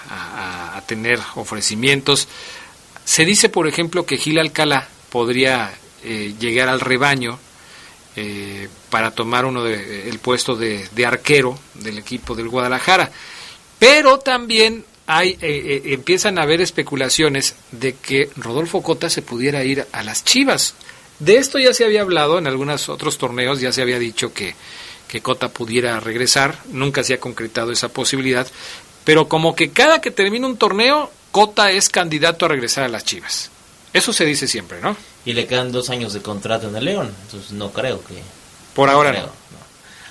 [0.86, 2.28] tener ofrecimientos.
[3.04, 7.40] Se dice, por ejemplo, que Gil Alcalá podría eh, llegar al rebaño
[8.14, 13.10] eh, para tomar uno de, el puesto de, de, arquero del equipo del Guadalajara.
[13.80, 19.86] Pero también hay, eh, empiezan a haber especulaciones de que Rodolfo Cota se pudiera ir
[19.92, 20.74] a las Chivas.
[21.18, 24.54] De esto ya se había hablado en algunos otros torneos, ya se había dicho que,
[25.08, 28.46] que Cota pudiera regresar, nunca se ha concretado esa posibilidad,
[29.04, 33.04] pero como que cada que termina un torneo, Cota es candidato a regresar a las
[33.04, 33.50] Chivas.
[33.92, 34.96] Eso se dice siempre, ¿no?
[35.24, 38.14] Y le quedan dos años de contrato en el León, entonces no creo que...
[38.74, 39.30] Por ahora no.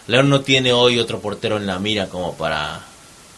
[0.07, 2.81] León no tiene hoy otro portero en la mira como para...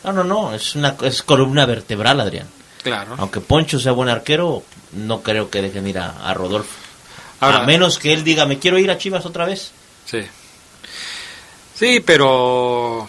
[0.03, 2.47] No, no, no, es una es columna vertebral, Adrián.
[2.83, 3.15] Claro.
[3.17, 4.63] Aunque Poncho sea buen arquero,
[4.93, 6.86] no creo que dejen ir a, Rodolfo.
[7.39, 9.71] A menos que él diga, me quiero ir a Chivas otra vez.
[10.05, 10.21] Sí.
[11.75, 13.07] Sí, pero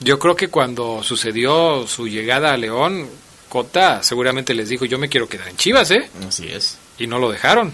[0.00, 3.08] yo creo que cuando sucedió su llegada a León,
[3.48, 6.10] Cota seguramente les dijo, yo me quiero quedar en Chivas, ¿eh?
[6.26, 6.78] Así es.
[6.98, 7.72] Y no lo dejaron,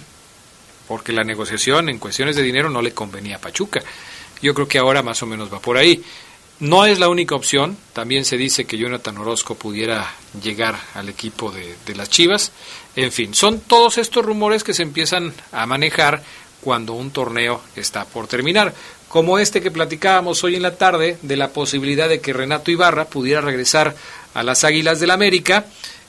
[0.86, 3.82] porque la negociación en cuestiones de dinero no le convenía a Pachuca.
[4.40, 6.02] Yo creo que ahora más o menos va por ahí.
[6.60, 11.50] No es la única opción, también se dice que Jonathan Orozco pudiera llegar al equipo
[11.50, 12.52] de, de las Chivas.
[12.96, 16.22] En fin, son todos estos rumores que se empiezan a manejar
[16.62, 18.74] cuando un torneo está por terminar
[19.08, 23.06] como este que platicábamos hoy en la tarde de la posibilidad de que Renato Ibarra
[23.06, 23.94] pudiera regresar
[24.34, 25.66] a las Águilas del América,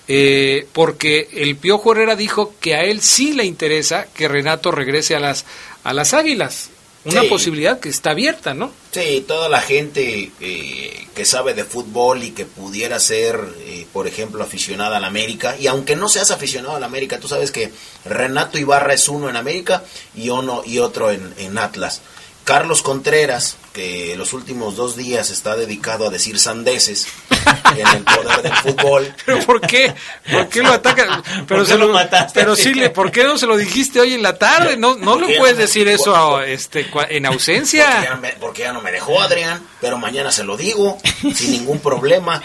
[0.07, 5.15] eh, porque el Piojo Herrera dijo que a él sí le interesa que Renato regrese
[5.15, 5.45] a las,
[5.83, 6.69] a las Águilas.
[7.05, 8.71] Una posibilidad que está abierta, ¿no?
[8.91, 14.07] Sí, toda la gente eh, que sabe de fútbol y que pudiera ser, eh, por
[14.07, 17.71] ejemplo, aficionada al América, y aunque no seas aficionado al América, tú sabes que
[18.03, 19.83] Renato Ibarra es uno en América
[20.15, 22.01] y uno y otro en, en Atlas.
[22.43, 27.07] Carlos Contreras, que los últimos dos días está dedicado a decir sandeces
[27.77, 29.13] en el poder del fútbol.
[29.25, 29.93] ¿Pero por qué?
[30.31, 31.23] ¿Por qué lo ataca?
[31.47, 32.39] Pero se lo, mataste.
[32.39, 34.77] Pero sí, ¿por qué no se lo dijiste hoy en la tarde?
[34.77, 38.19] No, no lo puedes decir eso este, en ausencia.
[38.39, 40.97] porque ya no me dejó Adrián, pero mañana se lo digo
[41.35, 42.41] sin ningún problema.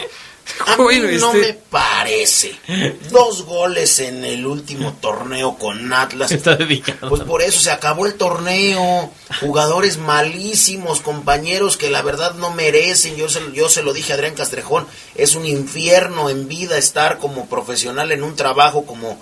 [0.66, 2.54] A mí no este me parece.
[3.10, 6.30] Dos goles en el último torneo con Atlas.
[6.32, 7.08] Está dedicado.
[7.08, 9.10] Pues por eso se acabó el torneo.
[9.40, 13.16] Jugadores malísimos, compañeros que la verdad no merecen.
[13.16, 14.86] Yo se, yo se lo dije a Adrián Castrejón.
[15.14, 19.18] Es un infierno en vida estar como profesional en un trabajo como,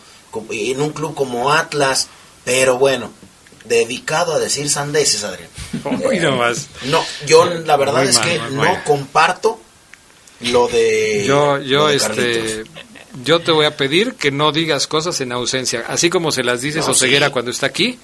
[0.50, 2.08] en un club como Atlas.
[2.44, 3.10] Pero bueno,
[3.64, 5.48] dedicado a decir sandeces, Adrián.
[6.86, 9.60] no, yo la verdad es que no comparto
[10.40, 12.64] lo de yo yo este
[13.24, 16.60] yo te voy a pedir que no digas cosas en ausencia así como se las
[16.60, 17.98] dices a Oseguera cuando está aquí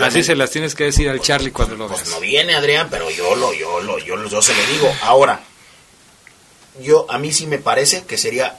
[0.00, 3.10] así se las tienes que decir al Charlie cuando lo pues no viene Adrián pero
[3.10, 4.94] yo lo yo lo yo, yo se lo digo.
[5.02, 5.42] Ahora
[6.80, 8.58] yo a mí sí me parece que sería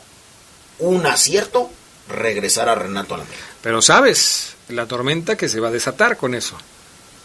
[0.80, 1.72] un acierto
[2.10, 3.26] regresar a Renato a la
[3.62, 6.58] pero sabes la tormenta que se va a desatar con eso.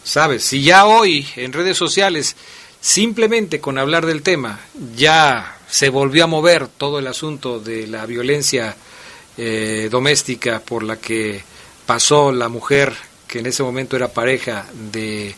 [0.04, 2.36] Sabes si ya hoy en redes sociales
[2.80, 4.60] simplemente con hablar del tema
[4.96, 8.76] ya se volvió a mover todo el asunto de la violencia
[9.36, 11.42] eh, doméstica por la que
[11.86, 12.94] pasó la mujer
[13.26, 15.34] que en ese momento era pareja de,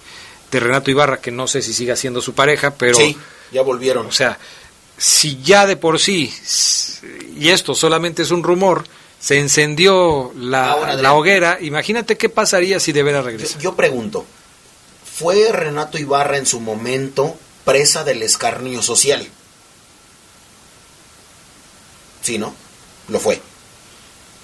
[0.50, 2.96] de, Renato Ibarra, que no sé si siga siendo su pareja, pero...
[2.96, 3.16] Sí,
[3.52, 4.06] ya volvieron.
[4.06, 4.38] O sea,
[4.96, 6.32] si ya de por sí,
[7.36, 8.84] y esto solamente es un rumor,
[9.18, 13.58] se encendió la, la hoguera, imagínate qué pasaría si de veras regresa.
[13.58, 14.24] Yo, yo pregunto,
[15.04, 19.28] ¿fue Renato Ibarra en su momento presa del escarnio social?
[22.20, 22.54] Sí, ¿no?
[23.08, 23.40] Lo fue.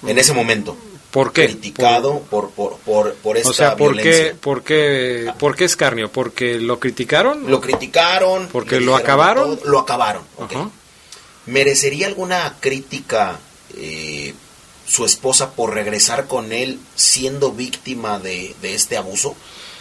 [0.05, 0.77] En ese momento.
[1.11, 1.45] ¿Por qué?
[1.45, 4.31] Criticado por, por, por, por esta o sea, ¿por violencia.
[4.31, 6.11] Qué, por, qué, ¿Por qué escarnio?
[6.11, 7.49] ¿Porque lo criticaron?
[7.49, 8.47] Lo criticaron.
[8.51, 9.59] ¿Porque lo acabaron?
[9.63, 10.23] lo acabaron,
[11.45, 13.39] ¿Merecería alguna crítica
[13.77, 14.33] eh,
[14.85, 19.35] su esposa por regresar con él siendo víctima de, de este abuso?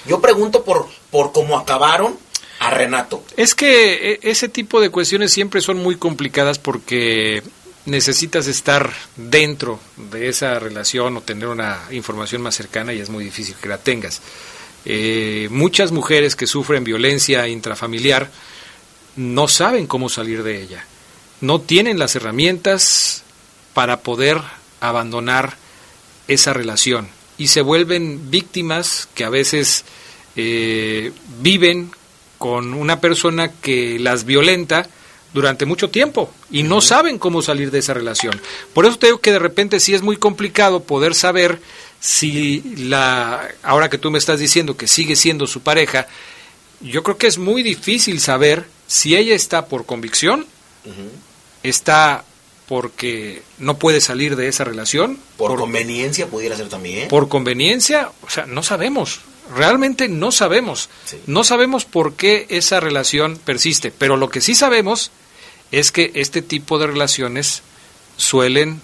[0.07, 2.16] Yo pregunto por, por cómo acabaron
[2.61, 3.22] a Renato.
[3.36, 7.42] Es que e, ese tipo de cuestiones siempre son muy complicadas porque
[7.87, 13.24] necesitas estar dentro de esa relación o tener una información más cercana y es muy
[13.24, 14.20] difícil que la tengas.
[14.84, 18.30] Eh, muchas mujeres que sufren violencia intrafamiliar
[19.16, 20.84] no saben cómo salir de ella,
[21.41, 23.22] no tienen las herramientas
[23.72, 24.41] para poder
[24.80, 25.57] abandonar
[26.28, 27.09] esa relación
[27.39, 29.84] y se vuelven víctimas que a veces
[30.37, 31.91] eh, viven
[32.39, 34.89] con una persona que las violenta
[35.32, 38.40] durante mucho tiempo y no saben cómo salir de esa relación.
[38.72, 41.60] Por eso te digo que de repente sí es muy complicado poder saber
[42.00, 46.06] si la ahora que tú me estás diciendo que sigue siendo su pareja,
[46.80, 50.46] yo creo que es muy difícil saber si ella está por convicción,
[51.62, 52.24] está
[52.68, 55.18] porque no puede salir de esa relación.
[55.36, 57.08] Por, conveniencia pudiera ser también.
[57.08, 59.20] Por conveniencia, o sea, no sabemos.
[59.55, 60.88] Realmente no sabemos.
[61.26, 63.90] No sabemos por qué esa relación persiste.
[63.90, 65.11] Pero lo que sí sabemos
[65.72, 67.62] es que este tipo de relaciones
[68.16, 68.80] suelen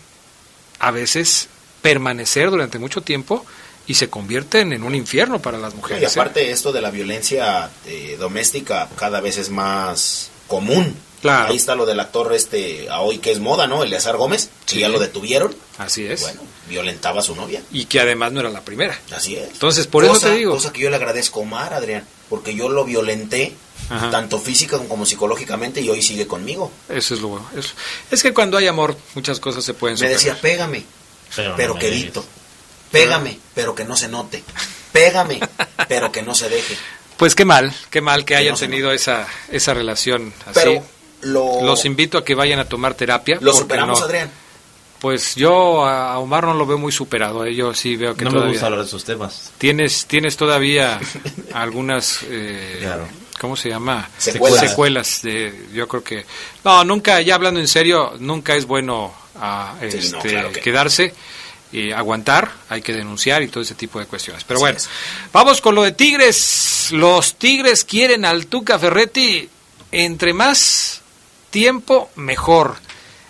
[0.78, 1.48] a veces
[1.80, 3.44] permanecer durante mucho tiempo
[3.86, 6.02] y se convierten en un infierno para las mujeres.
[6.02, 6.08] Y ¿eh?
[6.08, 10.96] aparte esto de la violencia eh, doméstica cada vez es más común.
[11.22, 11.50] Claro.
[11.50, 13.84] Ahí está lo del actor este hoy que es moda, ¿no?
[13.84, 15.54] Eleazar Gómez, que ya lo detuvieron.
[15.78, 16.20] Así es.
[16.20, 17.62] Bueno, violentaba a su novia.
[17.70, 18.98] Y que además no era la primera.
[19.14, 19.48] Así es.
[19.52, 20.52] Entonces, por eso te digo.
[20.52, 23.54] Cosa que yo le agradezco a Omar, Adrián, porque yo lo violenté
[24.10, 26.72] tanto física como psicológicamente y hoy sigue conmigo.
[26.88, 27.46] Eso es lo bueno.
[28.10, 30.84] Es, que cuando hay amor, muchas cosas se pueden Me decía, pégame,
[31.56, 32.24] pero, quedito.
[32.90, 34.42] Pégame, pero que no se note.
[34.92, 35.40] Pégame,
[35.88, 36.76] pero que no se deje.
[37.16, 40.80] Pues qué mal, qué mal que, hayan tenido esa, esa relación así.
[41.22, 43.38] Los invito a que vayan a tomar terapia.
[43.40, 44.30] ¿Lo superamos, Adrián?
[45.02, 47.52] Pues yo a Omar no lo veo muy superado, ¿eh?
[47.56, 48.46] yo sí veo que no todavía...
[48.46, 49.50] me gusta hablar de esos temas.
[49.58, 51.00] Tienes, tienes todavía
[51.54, 52.20] algunas...
[52.28, 52.88] Eh,
[53.40, 54.08] ¿Cómo se llama?
[54.16, 54.60] Secuelas.
[54.60, 55.22] Secuelas.
[55.22, 56.24] de, yo creo que...
[56.62, 61.12] No, nunca, ya hablando en serio, nunca es bueno a, ah, este, quedarse
[61.72, 64.44] y aguantar, hay que denunciar y todo ese tipo de cuestiones.
[64.44, 64.78] Pero bueno,
[65.32, 66.90] vamos con lo de Tigres.
[66.92, 69.48] Los Tigres quieren al Tuca Ferretti
[69.90, 71.01] entre más
[71.52, 72.76] tiempo mejor.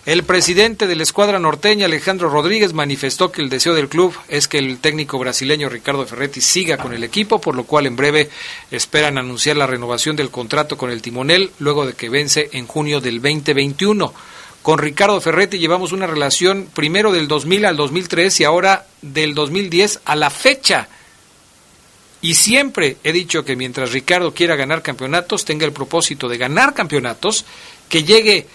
[0.05, 4.47] El presidente de la escuadra norteña, Alejandro Rodríguez, manifestó que el deseo del club es
[4.47, 8.29] que el técnico brasileño Ricardo Ferretti siga con el equipo, por lo cual en breve
[8.71, 12.99] esperan anunciar la renovación del contrato con el timonel luego de que vence en junio
[12.99, 14.13] del 2021.
[14.61, 20.01] Con Ricardo Ferretti llevamos una relación primero del 2000 al 2003 y ahora del 2010
[20.05, 20.87] a la fecha.
[22.23, 26.73] Y siempre he dicho que mientras Ricardo quiera ganar campeonatos, tenga el propósito de ganar
[26.73, 27.43] campeonatos,
[27.93, 28.47] que llegue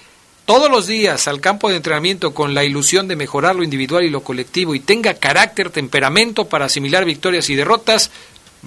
[0.46, 4.10] todos los días al campo de entrenamiento con la ilusión de mejorar lo individual y
[4.10, 8.10] lo colectivo y tenga carácter, temperamento para asimilar victorias y derrotas,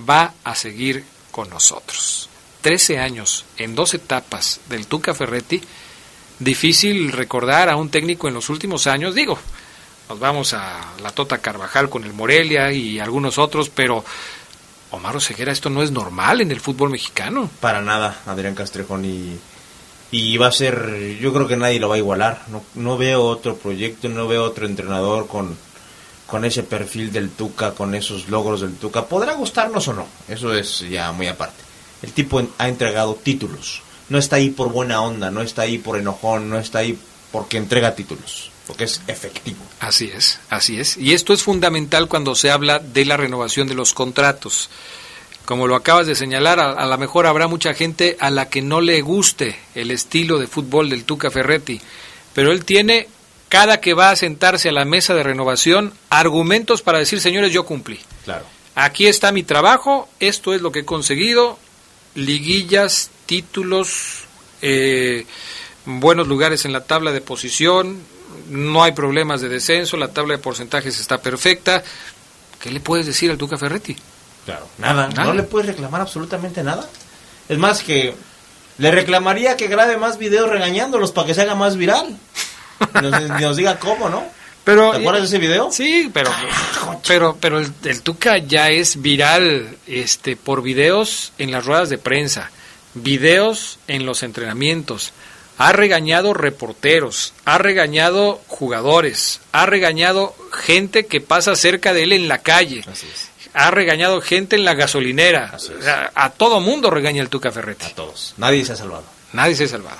[0.10, 2.30] va a seguir con nosotros.
[2.62, 5.62] Trece años en dos etapas del Tuca Ferretti
[6.40, 9.38] difícil recordar a un técnico en los últimos años, digo,
[10.08, 14.06] nos vamos a la Tota Carvajal con el Morelia y algunos otros, pero
[14.92, 17.50] Omar Oseguera, esto no es normal en el fútbol mexicano.
[17.60, 19.38] Para nada, Adrián Castrejón, y,
[20.12, 23.24] y va a ser, yo creo que nadie lo va a igualar, no, no veo
[23.24, 25.58] otro proyecto, no veo otro entrenador con,
[26.28, 29.06] con ese perfil del Tuca, con esos logros del Tuca.
[29.06, 31.64] Podrá gustarnos o no, eso es ya muy aparte.
[32.02, 33.82] El tipo ha entregado títulos
[34.12, 37.00] no está ahí por buena onda, no está ahí por enojón, no está ahí
[37.32, 39.64] porque entrega títulos, porque es efectivo.
[39.80, 40.98] Así es, así es.
[40.98, 44.70] Y esto es fundamental cuando se habla de la renovación de los contratos.
[45.52, 48.80] Como lo acabas de señalar, a, lo mejor habrá mucha gente a la que no
[48.80, 51.82] le guste el estilo de fútbol del Tuca Ferretti,
[52.34, 53.10] pero él tiene,
[53.50, 57.66] cada que va a sentarse a la mesa de renovación, argumentos para decir, señores, yo
[57.66, 58.00] cumplí.
[58.24, 58.46] Claro.
[58.76, 61.60] Aquí está mi trabajo, esto es lo que he conseguido,
[62.16, 64.20] liguillas, títulos,
[64.62, 65.26] eh,
[65.84, 68.00] buenos lugares en la tabla de posición,
[68.48, 71.84] no hay problemas de descenso, la tabla de porcentajes está perfecta.
[72.62, 73.98] ¿Qué le puedes decir al Duca Ferretti?
[74.46, 76.88] Claro, nada, no le puedes reclamar absolutamente nada.
[77.48, 78.16] Es más que
[78.78, 82.18] le reclamaría que grabe más videos regañándolos para que se haga más viral.
[83.02, 84.24] Nos, nos diga cómo, ¿no?
[84.64, 85.72] Pero, ¿Te acuerdas de ese video?
[85.72, 86.32] Sí, pero
[87.08, 91.98] pero pero el, el, Tuca ya es viral este por videos en las ruedas de
[91.98, 92.52] prensa
[92.94, 95.14] videos en los entrenamientos,
[95.58, 102.28] ha regañado reporteros, ha regañado jugadores, ha regañado gente que pasa cerca de él en
[102.28, 102.84] la calle,
[103.54, 105.58] ha regañado gente en la gasolinera,
[106.16, 107.86] a, todo mundo regaña el Tuca Ferretti.
[107.86, 109.04] A todos, nadie se ha salvado.
[109.34, 109.98] Nadie se ha salvado.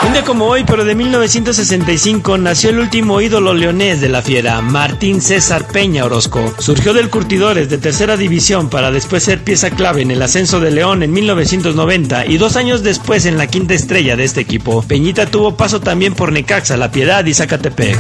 [0.07, 4.61] Un día como hoy, pero de 1965, nació el último ídolo leonés de la fiera,
[4.61, 6.55] Martín César Peña Orozco.
[6.59, 10.71] Surgió del Curtidores de tercera división para después ser pieza clave en el ascenso de
[10.71, 14.83] León en 1990 y dos años después en la quinta estrella de este equipo.
[14.83, 17.99] Peñita tuvo paso también por Necaxa, La Piedad y Zacatepec.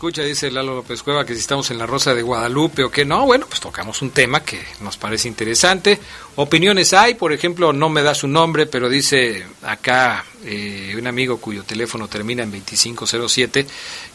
[0.00, 3.04] Escucha, dice Lalo López Cueva, que si estamos en la Rosa de Guadalupe o qué
[3.04, 6.00] no, bueno, pues tocamos un tema que nos parece interesante.
[6.36, 11.36] Opiniones hay, por ejemplo, no me da su nombre, pero dice acá eh, un amigo
[11.36, 13.66] cuyo teléfono termina en 2507,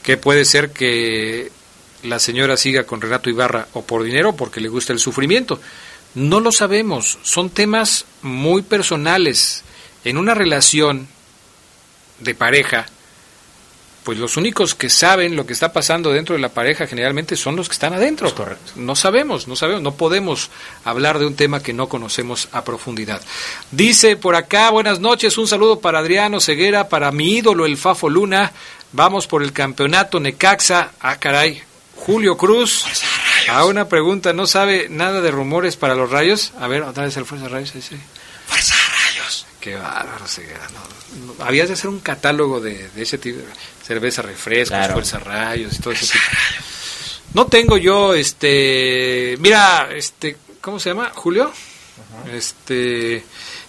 [0.02, 1.52] que puede ser que
[2.02, 5.62] la señora siga con Renato Ibarra o por dinero porque le gusta el sufrimiento.
[6.16, 9.64] No lo sabemos, son temas muy personales.
[10.04, 11.08] En una relación
[12.22, 12.88] de pareja,
[14.06, 17.56] pues los únicos que saben lo que está pasando dentro de la pareja generalmente son
[17.56, 18.34] los que están adentro.
[18.36, 18.74] correcto.
[18.76, 20.52] No sabemos, no sabemos, no podemos
[20.84, 23.20] hablar de un tema que no conocemos a profundidad.
[23.72, 28.08] Dice por acá, buenas noches, un saludo para Adriano Ceguera, para mi ídolo el Fafo
[28.08, 28.54] Luna.
[28.92, 30.92] Vamos por el campeonato Necaxa.
[31.02, 31.64] Ah, caray.
[31.96, 32.86] Julio Cruz.
[33.50, 36.54] A una pregunta, ¿no sabe nada de rumores para los rayos?
[36.60, 37.72] A ver, otra vez el Fuerza Rayos.
[37.72, 38.25] Fuerza Rayos.
[39.66, 40.68] Qué bárbaro, Ceguera.
[41.26, 43.40] No, habías de hacer un catálogo de, de ese tipo
[43.84, 46.14] cerveza refrescos, fuerza rayos y todo eso.
[47.34, 51.12] No tengo yo, este, mira, este, ¿cómo se llama?
[51.16, 51.52] Julio.
[52.32, 53.24] Este,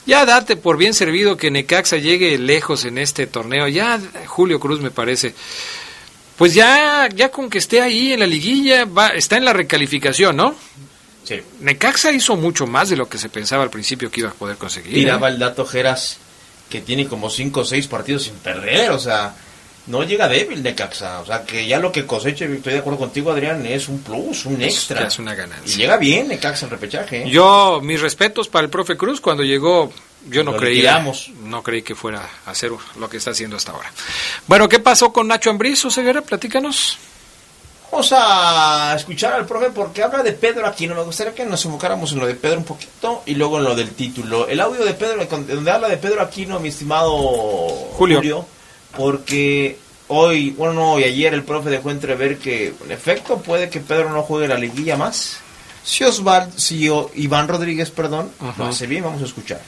[0.04, 3.66] ya date por bien servido que Necaxa llegue lejos en este torneo.
[3.66, 5.34] Ya Julio Cruz me parece.
[6.36, 10.36] Pues ya, ya con que esté ahí en la liguilla, va, está en la recalificación,
[10.36, 10.54] ¿no?
[11.26, 11.42] Sí.
[11.60, 14.56] Necaxa hizo mucho más de lo que se pensaba al principio que iba a poder
[14.56, 14.94] conseguir.
[14.94, 15.32] Tiraba ¿eh?
[15.32, 16.18] el dato Geras
[16.68, 19.34] que tiene como 5 o 6 partidos sin perder, o sea,
[19.86, 21.20] no llega débil de Caxa.
[21.20, 24.46] O sea, que ya lo que coseche, estoy de acuerdo contigo, Adrián, es un plus,
[24.46, 25.06] un extra.
[25.06, 25.74] Es, una ganancia.
[25.74, 27.22] Y llega bien Necaxa en repechaje.
[27.22, 27.30] ¿eh?
[27.30, 29.92] Yo, mis respetos para el profe Cruz, cuando llegó,
[30.28, 31.04] yo no creía,
[31.44, 33.92] no creí que fuera a hacer lo que está haciendo hasta ahora.
[34.46, 36.22] Bueno, ¿qué pasó con Nacho Ambriz, Ceguera?
[36.22, 36.98] Platícanos.
[37.96, 40.94] Vamos a escuchar al profe porque habla de Pedro Aquino.
[40.94, 43.74] Me gustaría que nos enfocáramos en lo de Pedro un poquito y luego en lo
[43.74, 44.46] del título.
[44.48, 47.10] El audio de Pedro, donde habla de Pedro Aquino, mi estimado
[47.94, 48.44] Julio
[48.94, 49.78] porque
[50.08, 54.10] hoy, bueno, no, y ayer el profe dejó entrever que, en efecto, puede que Pedro
[54.10, 55.38] no juegue la liguilla más.
[55.82, 58.28] Si Osvaldo, si Iván Rodríguez, perdón,
[58.58, 59.62] lo hace bien, vamos a escuchar.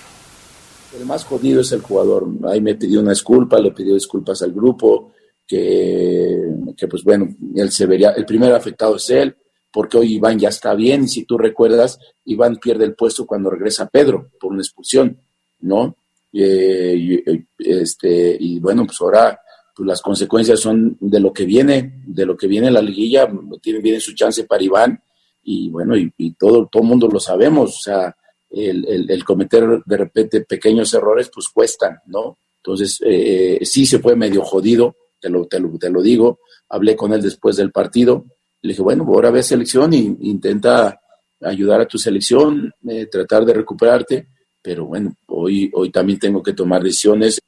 [0.94, 2.26] El más jodido es el jugador.
[2.46, 5.12] Ahí me pidió una disculpa, le pidió disculpas al grupo,
[5.49, 9.34] que, pues bueno, él se vería, el primer afectado es él,
[9.72, 13.88] porque hoy Iván ya está bien, si tú recuerdas, Iván pierde el puesto cuando regresa
[13.88, 15.18] Pedro por una expulsión,
[15.61, 15.96] ¿no?
[16.32, 19.40] Eh, y, este, y bueno, pues ahora
[19.74, 23.30] pues las consecuencias son de lo que viene, de lo que viene en la liguilla,
[23.62, 25.03] tiene, viene su chance para Iván,
[25.42, 28.16] y bueno, y, todo todo mundo lo sabemos, o sea,
[28.51, 32.38] el, el, cometer de repente pequeños errores, pues cuestan, ¿no?
[32.57, 36.96] Entonces, eh, sí se fue medio jodido, te lo, te lo, te lo digo, hablé
[36.96, 38.24] con él después del partido,
[38.62, 41.00] le dije, bueno, ahora ve selección e intenta
[41.42, 44.28] ayudar a tu selección, eh, tratar de recuperarte,
[44.60, 47.40] pero bueno, hoy, hoy también tengo que tomar decisiones.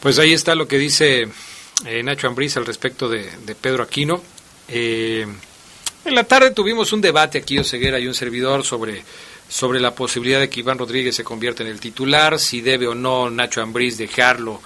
[0.00, 1.28] Pues ahí está lo que dice
[1.86, 3.28] eh, Nacho Ambriz al respecto de,
[3.60, 4.22] Pedro Aquino.
[4.68, 5.26] Eh,
[6.04, 9.04] en la tarde tuvimos un debate aquí, Oseguera y un servidor, sobre,
[9.48, 12.94] sobre la posibilidad de que Iván Rodríguez se convierta en el titular, si debe o
[12.94, 14.60] no Nacho Ambriz dejarlo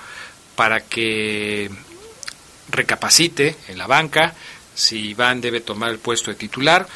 [0.57, 1.71] para que
[2.71, 4.35] recapacite en la banca,
[4.75, 6.87] si Iván debe tomar el puesto de titular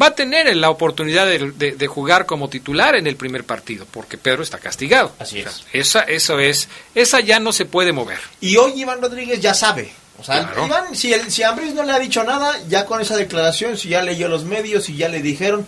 [0.00, 4.42] va a tener la oportunidad de, jugar como titular en el primer partido, porque Pedro
[4.42, 5.12] está castigado.
[5.18, 5.64] Así es.
[5.72, 8.18] esa, eso es, esa ya no se puede mover.
[8.40, 10.66] Y hoy Iván Rodríguez ya sabe O sea, Claro.
[10.66, 13.88] Iván, si, el, si Ambriz no le ha dicho nada, ya con esa declaración, si
[13.88, 15.66] ya leyó los medios, si ya le dijeron,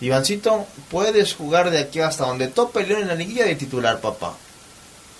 [0.00, 4.00] Ivancito, puedes jugar de aquí hasta donde tope el León en la liguilla de titular,
[4.00, 4.36] papá.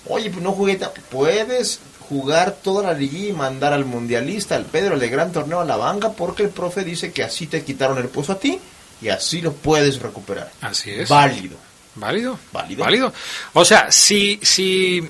[0.07, 0.79] Oye, pues no jugué,
[1.09, 1.79] puedes
[2.11, 5.77] jugar toda la liguilla y mandar al mundialista, al Pedro, el gran torneo a la
[5.77, 8.59] banca, porque el profe dice que así te quitaron el puesto a ti
[9.01, 10.51] y así lo puedes recuperar.
[10.61, 11.07] Así es.
[11.07, 11.57] Válido.
[11.95, 12.37] Válido.
[12.51, 12.83] Válido.
[12.83, 13.13] Válido.
[13.53, 15.07] O sea, si, si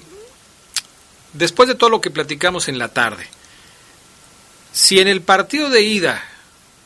[1.34, 3.26] después de todo lo que platicamos en la tarde,
[4.72, 6.24] si en el partido de ida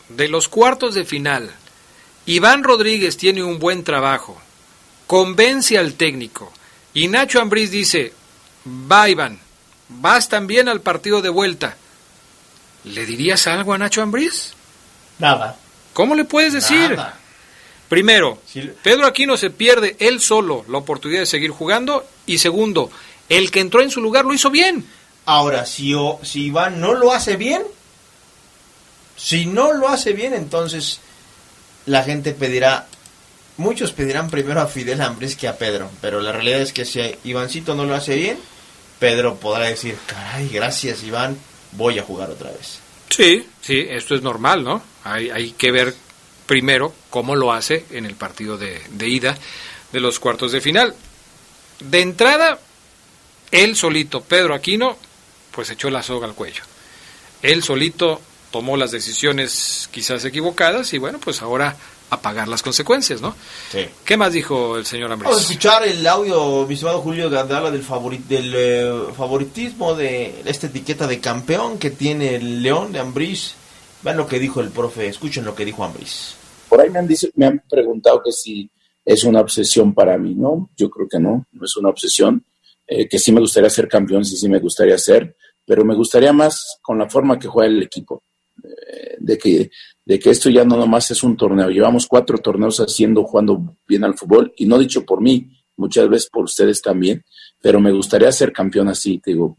[0.09, 1.51] de los cuartos de final,
[2.25, 4.41] Iván Rodríguez tiene un buen trabajo,
[5.07, 6.53] convence al técnico
[6.95, 8.11] y Nacho Ambriz dice,
[8.91, 9.39] va Iván,
[9.89, 11.77] vas también al partido de vuelta,
[12.85, 14.53] ¿le dirías algo a Nacho Ambriz?
[15.19, 15.55] Nada.
[15.93, 16.91] ¿Cómo le puedes decir?
[16.91, 17.19] Nada.
[17.87, 18.41] Primero,
[18.81, 22.89] Pedro Aquino se pierde él solo la oportunidad de seguir jugando y segundo,
[23.29, 24.83] el que entró en su lugar lo hizo bien.
[25.27, 27.61] Ahora, si, o- si Iván no lo hace bien,
[29.17, 30.99] si no lo hace bien, entonces
[31.85, 32.87] la gente pedirá,
[33.57, 37.01] muchos pedirán primero a Fidel Ambris que a Pedro, pero la realidad es que si
[37.23, 38.37] Ivancito no lo hace bien,
[38.99, 41.37] Pedro podrá decir, caray, gracias Iván,
[41.73, 42.79] voy a jugar otra vez.
[43.09, 44.81] Sí, sí, esto es normal, ¿no?
[45.03, 45.93] Hay, hay que ver
[46.45, 49.37] primero cómo lo hace en el partido de, de ida
[49.91, 50.95] de los cuartos de final.
[51.79, 52.59] De entrada,
[53.51, 54.97] él solito, Pedro Aquino,
[55.51, 56.63] pues echó la soga al cuello.
[57.41, 61.75] Él solito tomó las decisiones quizás equivocadas y bueno, pues ahora
[62.09, 63.35] a pagar las consecuencias, ¿no?
[63.71, 63.85] Sí.
[64.05, 65.29] ¿Qué más dijo el señor Ambrés?
[65.31, 70.41] Vamos a escuchar el audio, mi estimado Julio, habla del, favori- del eh, favoritismo de
[70.45, 73.55] esta etiqueta de campeón que tiene el León de Ambriz.
[74.03, 76.35] Vean lo que dijo el profe, escuchen lo que dijo Ambriz.
[76.69, 78.69] Por ahí me han, dice- me han preguntado que si
[79.03, 80.69] es una obsesión para mí, ¿no?
[80.77, 82.43] Yo creo que no, no es una obsesión.
[82.87, 85.35] Eh, que sí me gustaría ser campeón, sí, sí me gustaría ser,
[85.65, 88.21] pero me gustaría más con la forma que juega el equipo.
[88.65, 89.71] Eh, de, que,
[90.05, 91.69] de que esto ya no nomás es un torneo.
[91.69, 96.29] Llevamos cuatro torneos haciendo, jugando bien al fútbol, y no dicho por mí, muchas veces
[96.29, 97.23] por ustedes también,
[97.61, 99.19] pero me gustaría ser campeón así.
[99.19, 99.55] Te digo,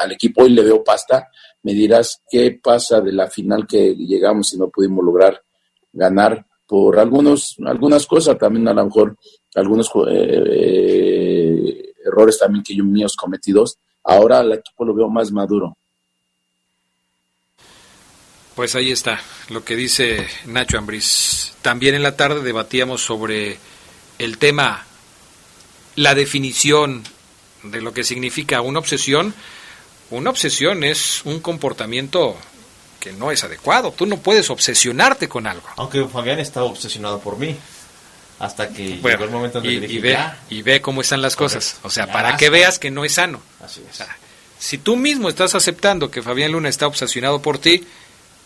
[0.00, 1.28] al equipo hoy le veo pasta,
[1.62, 5.42] me dirás qué pasa de la final que llegamos y no pudimos lograr
[5.92, 9.16] ganar por algunos algunas cosas también a lo mejor
[9.56, 15.76] algunos eh, errores también que yo míos cometidos ahora al equipo lo veo más maduro
[18.54, 21.52] Pues ahí está lo que dice Nacho Ambriz.
[21.62, 23.58] También en la tarde debatíamos sobre
[24.18, 24.84] el tema,
[25.96, 27.02] la definición
[27.62, 29.34] de lo que significa una obsesión.
[30.10, 32.36] Una obsesión es un comportamiento
[32.98, 33.92] que no es adecuado.
[33.92, 35.66] Tú no puedes obsesionarte con algo.
[35.76, 37.56] Aunque Fabián estaba obsesionado por mí.
[38.40, 40.38] Hasta que Bueno, llegó el momento en y, que y ve, "Ya".
[40.48, 41.76] y ve cómo están las cosas.
[41.82, 42.38] O sea, Ya para basta.
[42.38, 43.40] que veas que no es sano.
[43.62, 43.94] Así es.
[43.94, 44.16] O sea,
[44.58, 47.86] si tú mismo estás aceptando que Fabián Luna está obsesionado por ti,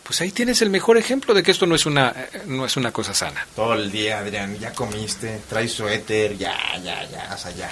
[0.04, 2.76] pues ahí tienes el mejor ejemplo de que esto no es una, eh, no es
[2.76, 3.46] una cosa sana.
[3.56, 7.70] Todo el día, Adrián, ya comiste, traes suéter, ya, ya, ya, o sea, ya.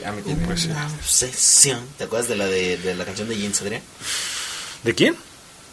[0.00, 1.80] Ya me tiene Pues, Una obsesión.
[1.96, 3.82] ¿Te acuerdas de la de, de la canción de Jeans, Adrián?
[4.84, 5.16] ¿De quién?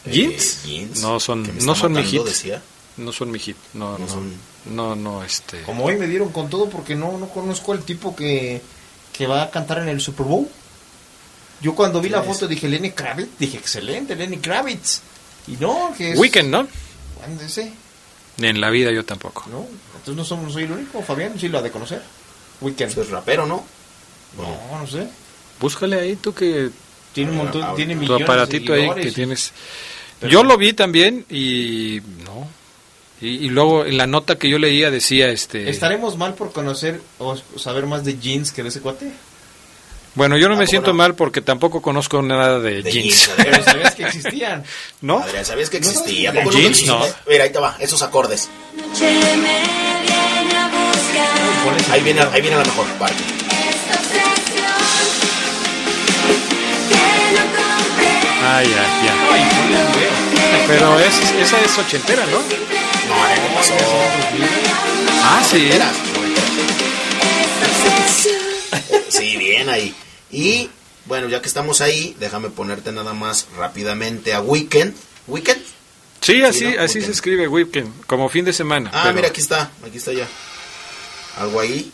[0.06, 1.02] Eh, ¿Jeans?
[1.02, 2.24] No son, no son mi matando, hit.
[2.24, 2.62] decía.
[2.98, 3.58] No son mi hit.
[3.74, 4.08] No, no,
[4.66, 5.62] no, no, este.
[5.64, 8.62] Como hoy me dieron con todo porque no, no conozco al tipo que,
[9.14, 10.48] que va a cantar en el Super Bowl.
[11.62, 15.02] Yo cuando vi la foto dije Lenny Kravitz, dije excelente, Lenny Kravitz.
[15.48, 16.20] Y no, que es...
[16.20, 16.68] Weekend, ¿no?
[17.26, 17.72] Ándese,
[18.40, 19.46] En la vida yo tampoco.
[19.50, 19.66] ¿no?
[19.98, 22.02] Entonces no somos, soy el único, Fabián sí lo ha de conocer.
[22.62, 22.98] Weekend.
[22.98, 23.64] Es rapero, ¿no?
[24.38, 25.08] No, no sé.
[25.60, 26.70] Búscale ahí tú que
[27.14, 29.54] Tiene un montón, tiene tu millones aparatito de ahí que y- tienes.
[30.20, 32.48] Pero- Yo lo vi también y no.
[33.22, 35.70] Y, y luego en la nota que yo leía decía este.
[35.70, 39.12] ¿Estaremos mal por conocer o saber más de jeans que de ese cuate?
[40.16, 40.98] Bueno, yo no me Ah, siento bueno.
[41.04, 43.30] mal porque tampoco conozco nada de, De jeans.
[43.38, 44.64] Pero sabías que existían.
[45.02, 45.20] ¿No?
[45.20, 46.32] Adrián, ¿sabías que No, existía?
[46.32, 46.98] de ¿A poco nunca jeans, no.
[47.00, 47.22] existía?
[47.28, 48.50] Mira, ahí te va, esos acordes.
[51.92, 53.24] Ahí viene, ahí viene la mejor parte.
[58.48, 59.14] Ah, ya, ya.
[60.68, 62.38] Pero es, esa es ochentera, ¿no?
[62.38, 63.74] No, ¿qué pasó?
[65.24, 65.70] Ah, sí.
[65.72, 65.92] Era.
[69.10, 69.94] Sí, bien ahí.
[70.32, 70.70] Y
[71.06, 74.96] bueno, ya que estamos ahí, déjame ponerte nada más rápidamente a Weekend.
[75.28, 75.62] ¿Weekend?
[76.22, 76.82] Sí, así, Sí, ¿no?
[76.84, 78.90] así se escribe weekend, como fin de semana.
[78.94, 80.28] Ah, pero- mira, aquí está, aquí está ya.
[81.38, 81.92] Algo ahí.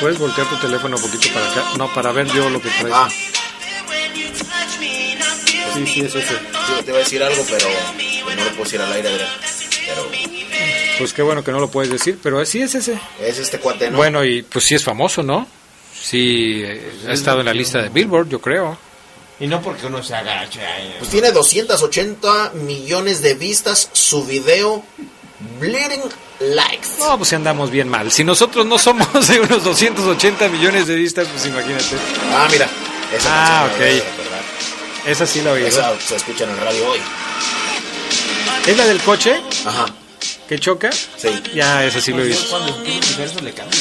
[0.00, 1.64] ¿Puedes voltear tu teléfono un poquito para acá?
[1.76, 2.94] No, para ver yo lo que traes.
[2.94, 3.08] Ah.
[5.86, 6.34] Sí, sí, es ese.
[6.68, 7.66] Yo te iba a decir algo, pero
[8.24, 9.30] pues, no lo puedo decir al aire, Adrián.
[9.86, 10.08] Pero
[10.98, 12.98] Pues qué bueno que no lo puedes decir, pero sí es ese.
[13.20, 13.96] Es este cuate, ¿no?
[13.96, 15.46] Bueno, y pues sí es famoso, ¿no?
[16.00, 18.78] Sí, eh, ha estado en la lista de Billboard, yo creo.
[19.40, 20.60] Y no porque uno se agacha.
[20.80, 20.96] eh.
[20.98, 24.82] Pues tiene 280 millones de vistas su video
[25.60, 26.02] Bleeding
[26.40, 26.88] Likes.
[26.98, 28.10] No, pues si andamos bien mal.
[28.10, 31.96] Si nosotros no somos de unos 280 millones de vistas, pues imagínate.
[32.32, 32.68] Ah, mira.
[33.14, 33.28] Esa
[33.62, 34.17] Ah, ok.
[35.08, 35.64] Esa sí la oí.
[35.64, 36.98] Esa se escucha en el radio hoy.
[38.66, 39.40] ¿Es la del coche?
[39.64, 39.86] Ajá.
[40.46, 40.90] ¿Que choca?
[40.92, 41.28] Sí.
[41.54, 42.50] Ya, esa sí lo he Yo visto.
[42.50, 43.80] cuando le cambio.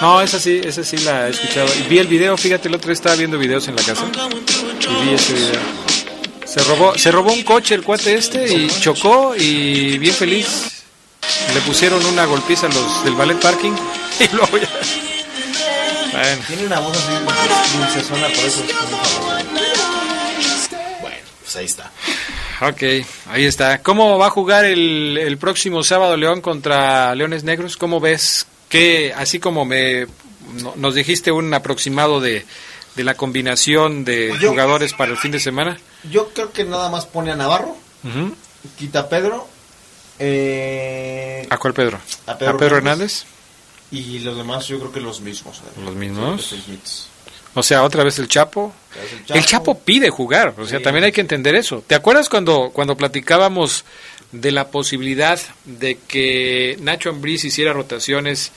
[0.00, 1.68] No, esa sí, esa sí la he escuchado.
[1.78, 4.04] Y vi el video, fíjate, el otro día estaba viendo videos en la casa.
[4.80, 5.60] Y vi ese video.
[6.46, 10.82] Se robó, se robó un coche el cuate este y chocó y bien feliz.
[11.54, 13.72] Le pusieron una golpiza a los del ballet parking
[14.20, 14.68] y luego ya.
[16.12, 19.41] Bueno, Tiene una voz así dulcezona, por eso es muy
[21.52, 21.90] pues ahí está.
[22.68, 23.82] ok, ahí está.
[23.82, 27.76] ¿Cómo va a jugar el, el próximo sábado León contra Leones Negros?
[27.76, 28.46] ¿Cómo ves?
[28.68, 30.06] Que así como me
[30.62, 32.46] no- nos dijiste un aproximado de,
[32.96, 35.78] de la combinación de Yo- jugadores para el fin de semana.
[36.10, 37.76] Yo creo que nada más pone a Navarro,
[38.78, 39.46] quita a Pedro,
[40.18, 41.98] eh, ¿A cuál Pedro?
[42.26, 42.72] A Pedro Hernández?
[42.72, 43.24] Hernández.
[43.90, 45.58] y los demás yo creo que los mismos.
[45.58, 45.80] eh.
[45.84, 46.52] Los mismos.
[46.52, 47.08] Los mismos.
[47.54, 48.72] O sea, otra vez el Chapo.
[49.30, 49.78] El El Chapo.
[49.78, 50.84] Pide jugar, o sea, Sí.
[50.84, 51.84] también hay que entender eso.
[51.86, 53.84] ¿Te acuerdas cuando, cuando platicábamos
[54.32, 58.52] de la posibilidad de que Nacho Ambriz hiciera rotaciones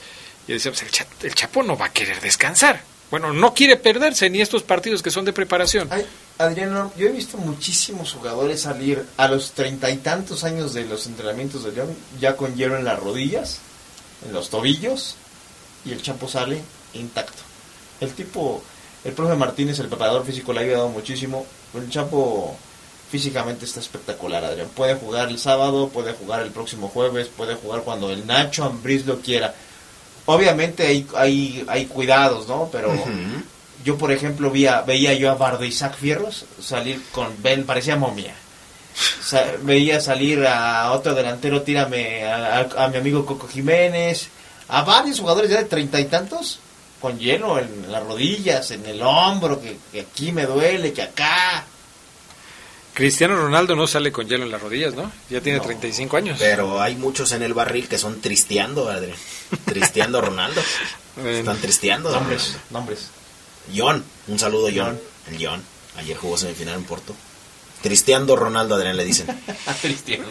[0.48, 2.82] y decíamos, el, Cha- el Chapo no va a querer descansar?
[3.10, 5.88] Bueno, no quiere perderse ni estos partidos que son de preparación.
[5.92, 6.04] Ay,
[6.38, 11.06] Adriano, yo he visto muchísimos jugadores salir a los treinta y tantos años de los
[11.06, 13.60] entrenamientos de León ya con hielo en las rodillas,
[14.26, 15.16] en los tobillos,
[15.84, 16.60] y el Chapo sale
[16.94, 17.42] intacto.
[18.00, 18.62] El tipo,
[19.06, 21.46] el profe Martínez, el preparador físico, le ha ayudado muchísimo.
[21.74, 22.56] El Chapo
[23.10, 24.68] físicamente está espectacular, Adrián.
[24.74, 29.06] Puede jugar el sábado, puede jugar el próximo jueves, puede jugar cuando el Nacho Ambriz
[29.06, 29.54] lo quiera.
[30.26, 32.68] Obviamente hay, hay, hay cuidados, ¿no?
[32.72, 32.92] Pero
[33.84, 38.34] yo, por ejemplo, veía, veía yo a Bardo Isaac Fierros salir con Ben, parecía momia.
[39.22, 44.28] Sa- veía salir a otro delantero, tírame a, a- a mi amigo Coco Jiménez,
[44.68, 46.58] a varios jugadores ya de treinta y tantos,
[47.00, 51.64] con hielo en las rodillas, en el hombro, que, que aquí me duele, que acá.
[52.94, 55.12] Cristiano Ronaldo no sale con hielo en las rodillas, ¿no?
[55.28, 56.38] Ya tiene 35 años.
[56.40, 59.18] Pero hay muchos en el barril que son tristeando, Adrián.
[59.66, 60.62] Tristeando a Ronaldo.
[61.24, 62.10] Están tristeando.
[62.10, 62.70] Nombres, Ronaldo.
[62.70, 63.10] nombres.
[63.76, 64.98] John, un saludo John.
[65.30, 65.62] El John.
[65.98, 67.14] Ayer jugó semifinal en Porto.
[67.82, 69.26] Tristeando Ronaldo, Adrián le dicen.
[69.82, 70.24] Cristiano.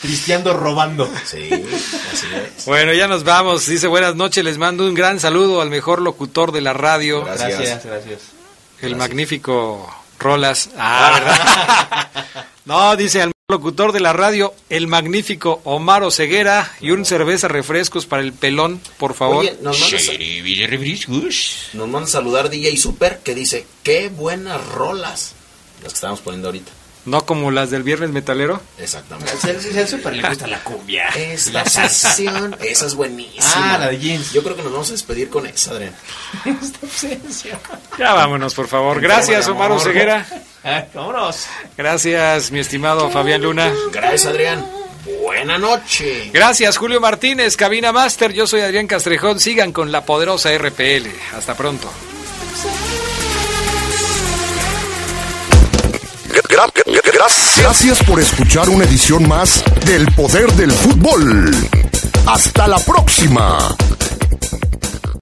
[0.00, 1.10] Cristiano robando.
[1.24, 2.64] Sí, así es.
[2.66, 3.66] Bueno, ya nos vamos.
[3.66, 4.44] Dice buenas noches.
[4.44, 7.24] Les mando un gran saludo al mejor locutor de la radio.
[7.24, 7.58] Gracias.
[7.58, 8.20] Gracias, gracias.
[8.80, 10.70] El magnífico Rolas.
[10.76, 12.46] Ah, ¿verdad?
[12.64, 18.04] no, dice al locutor de la radio, el magnífico Omar Ceguera y un cerveza refrescos
[18.04, 19.36] para el pelón, por favor.
[19.36, 20.10] Oye, nos mandas,
[21.72, 25.34] nos manda a saludar DJ Super que dice, qué buenas rolas.
[25.82, 26.72] Las que estamos poniendo ahorita.
[27.06, 28.60] No como las del viernes metalero.
[28.78, 29.32] Exactamente.
[29.44, 31.08] El, el super le gusta la cumbia.
[31.10, 33.44] Esta sesión, esa es buenísima.
[33.74, 34.32] Ah, la de jeans.
[34.32, 35.94] Yo creo que nos vamos a despedir con esa, Adrián.
[37.98, 39.00] Ya vámonos, por favor.
[39.00, 39.78] Gracias, Omar.
[39.80, 40.26] Ceguera.
[40.64, 41.46] Ah, Vámonos.
[41.76, 43.72] Gracias, mi estimado Fabián Luna.
[43.92, 44.66] Gracias, Adrián.
[45.22, 46.30] Buena noche.
[46.32, 48.32] Gracias, Julio Martínez, Cabina Master.
[48.32, 49.38] Yo soy Adrián Castrejón.
[49.38, 51.06] Sigan con la poderosa RPL.
[51.36, 51.88] Hasta pronto.
[57.56, 61.50] Gracias por escuchar una edición más del Poder del Fútbol.
[62.26, 63.76] Hasta la próxima.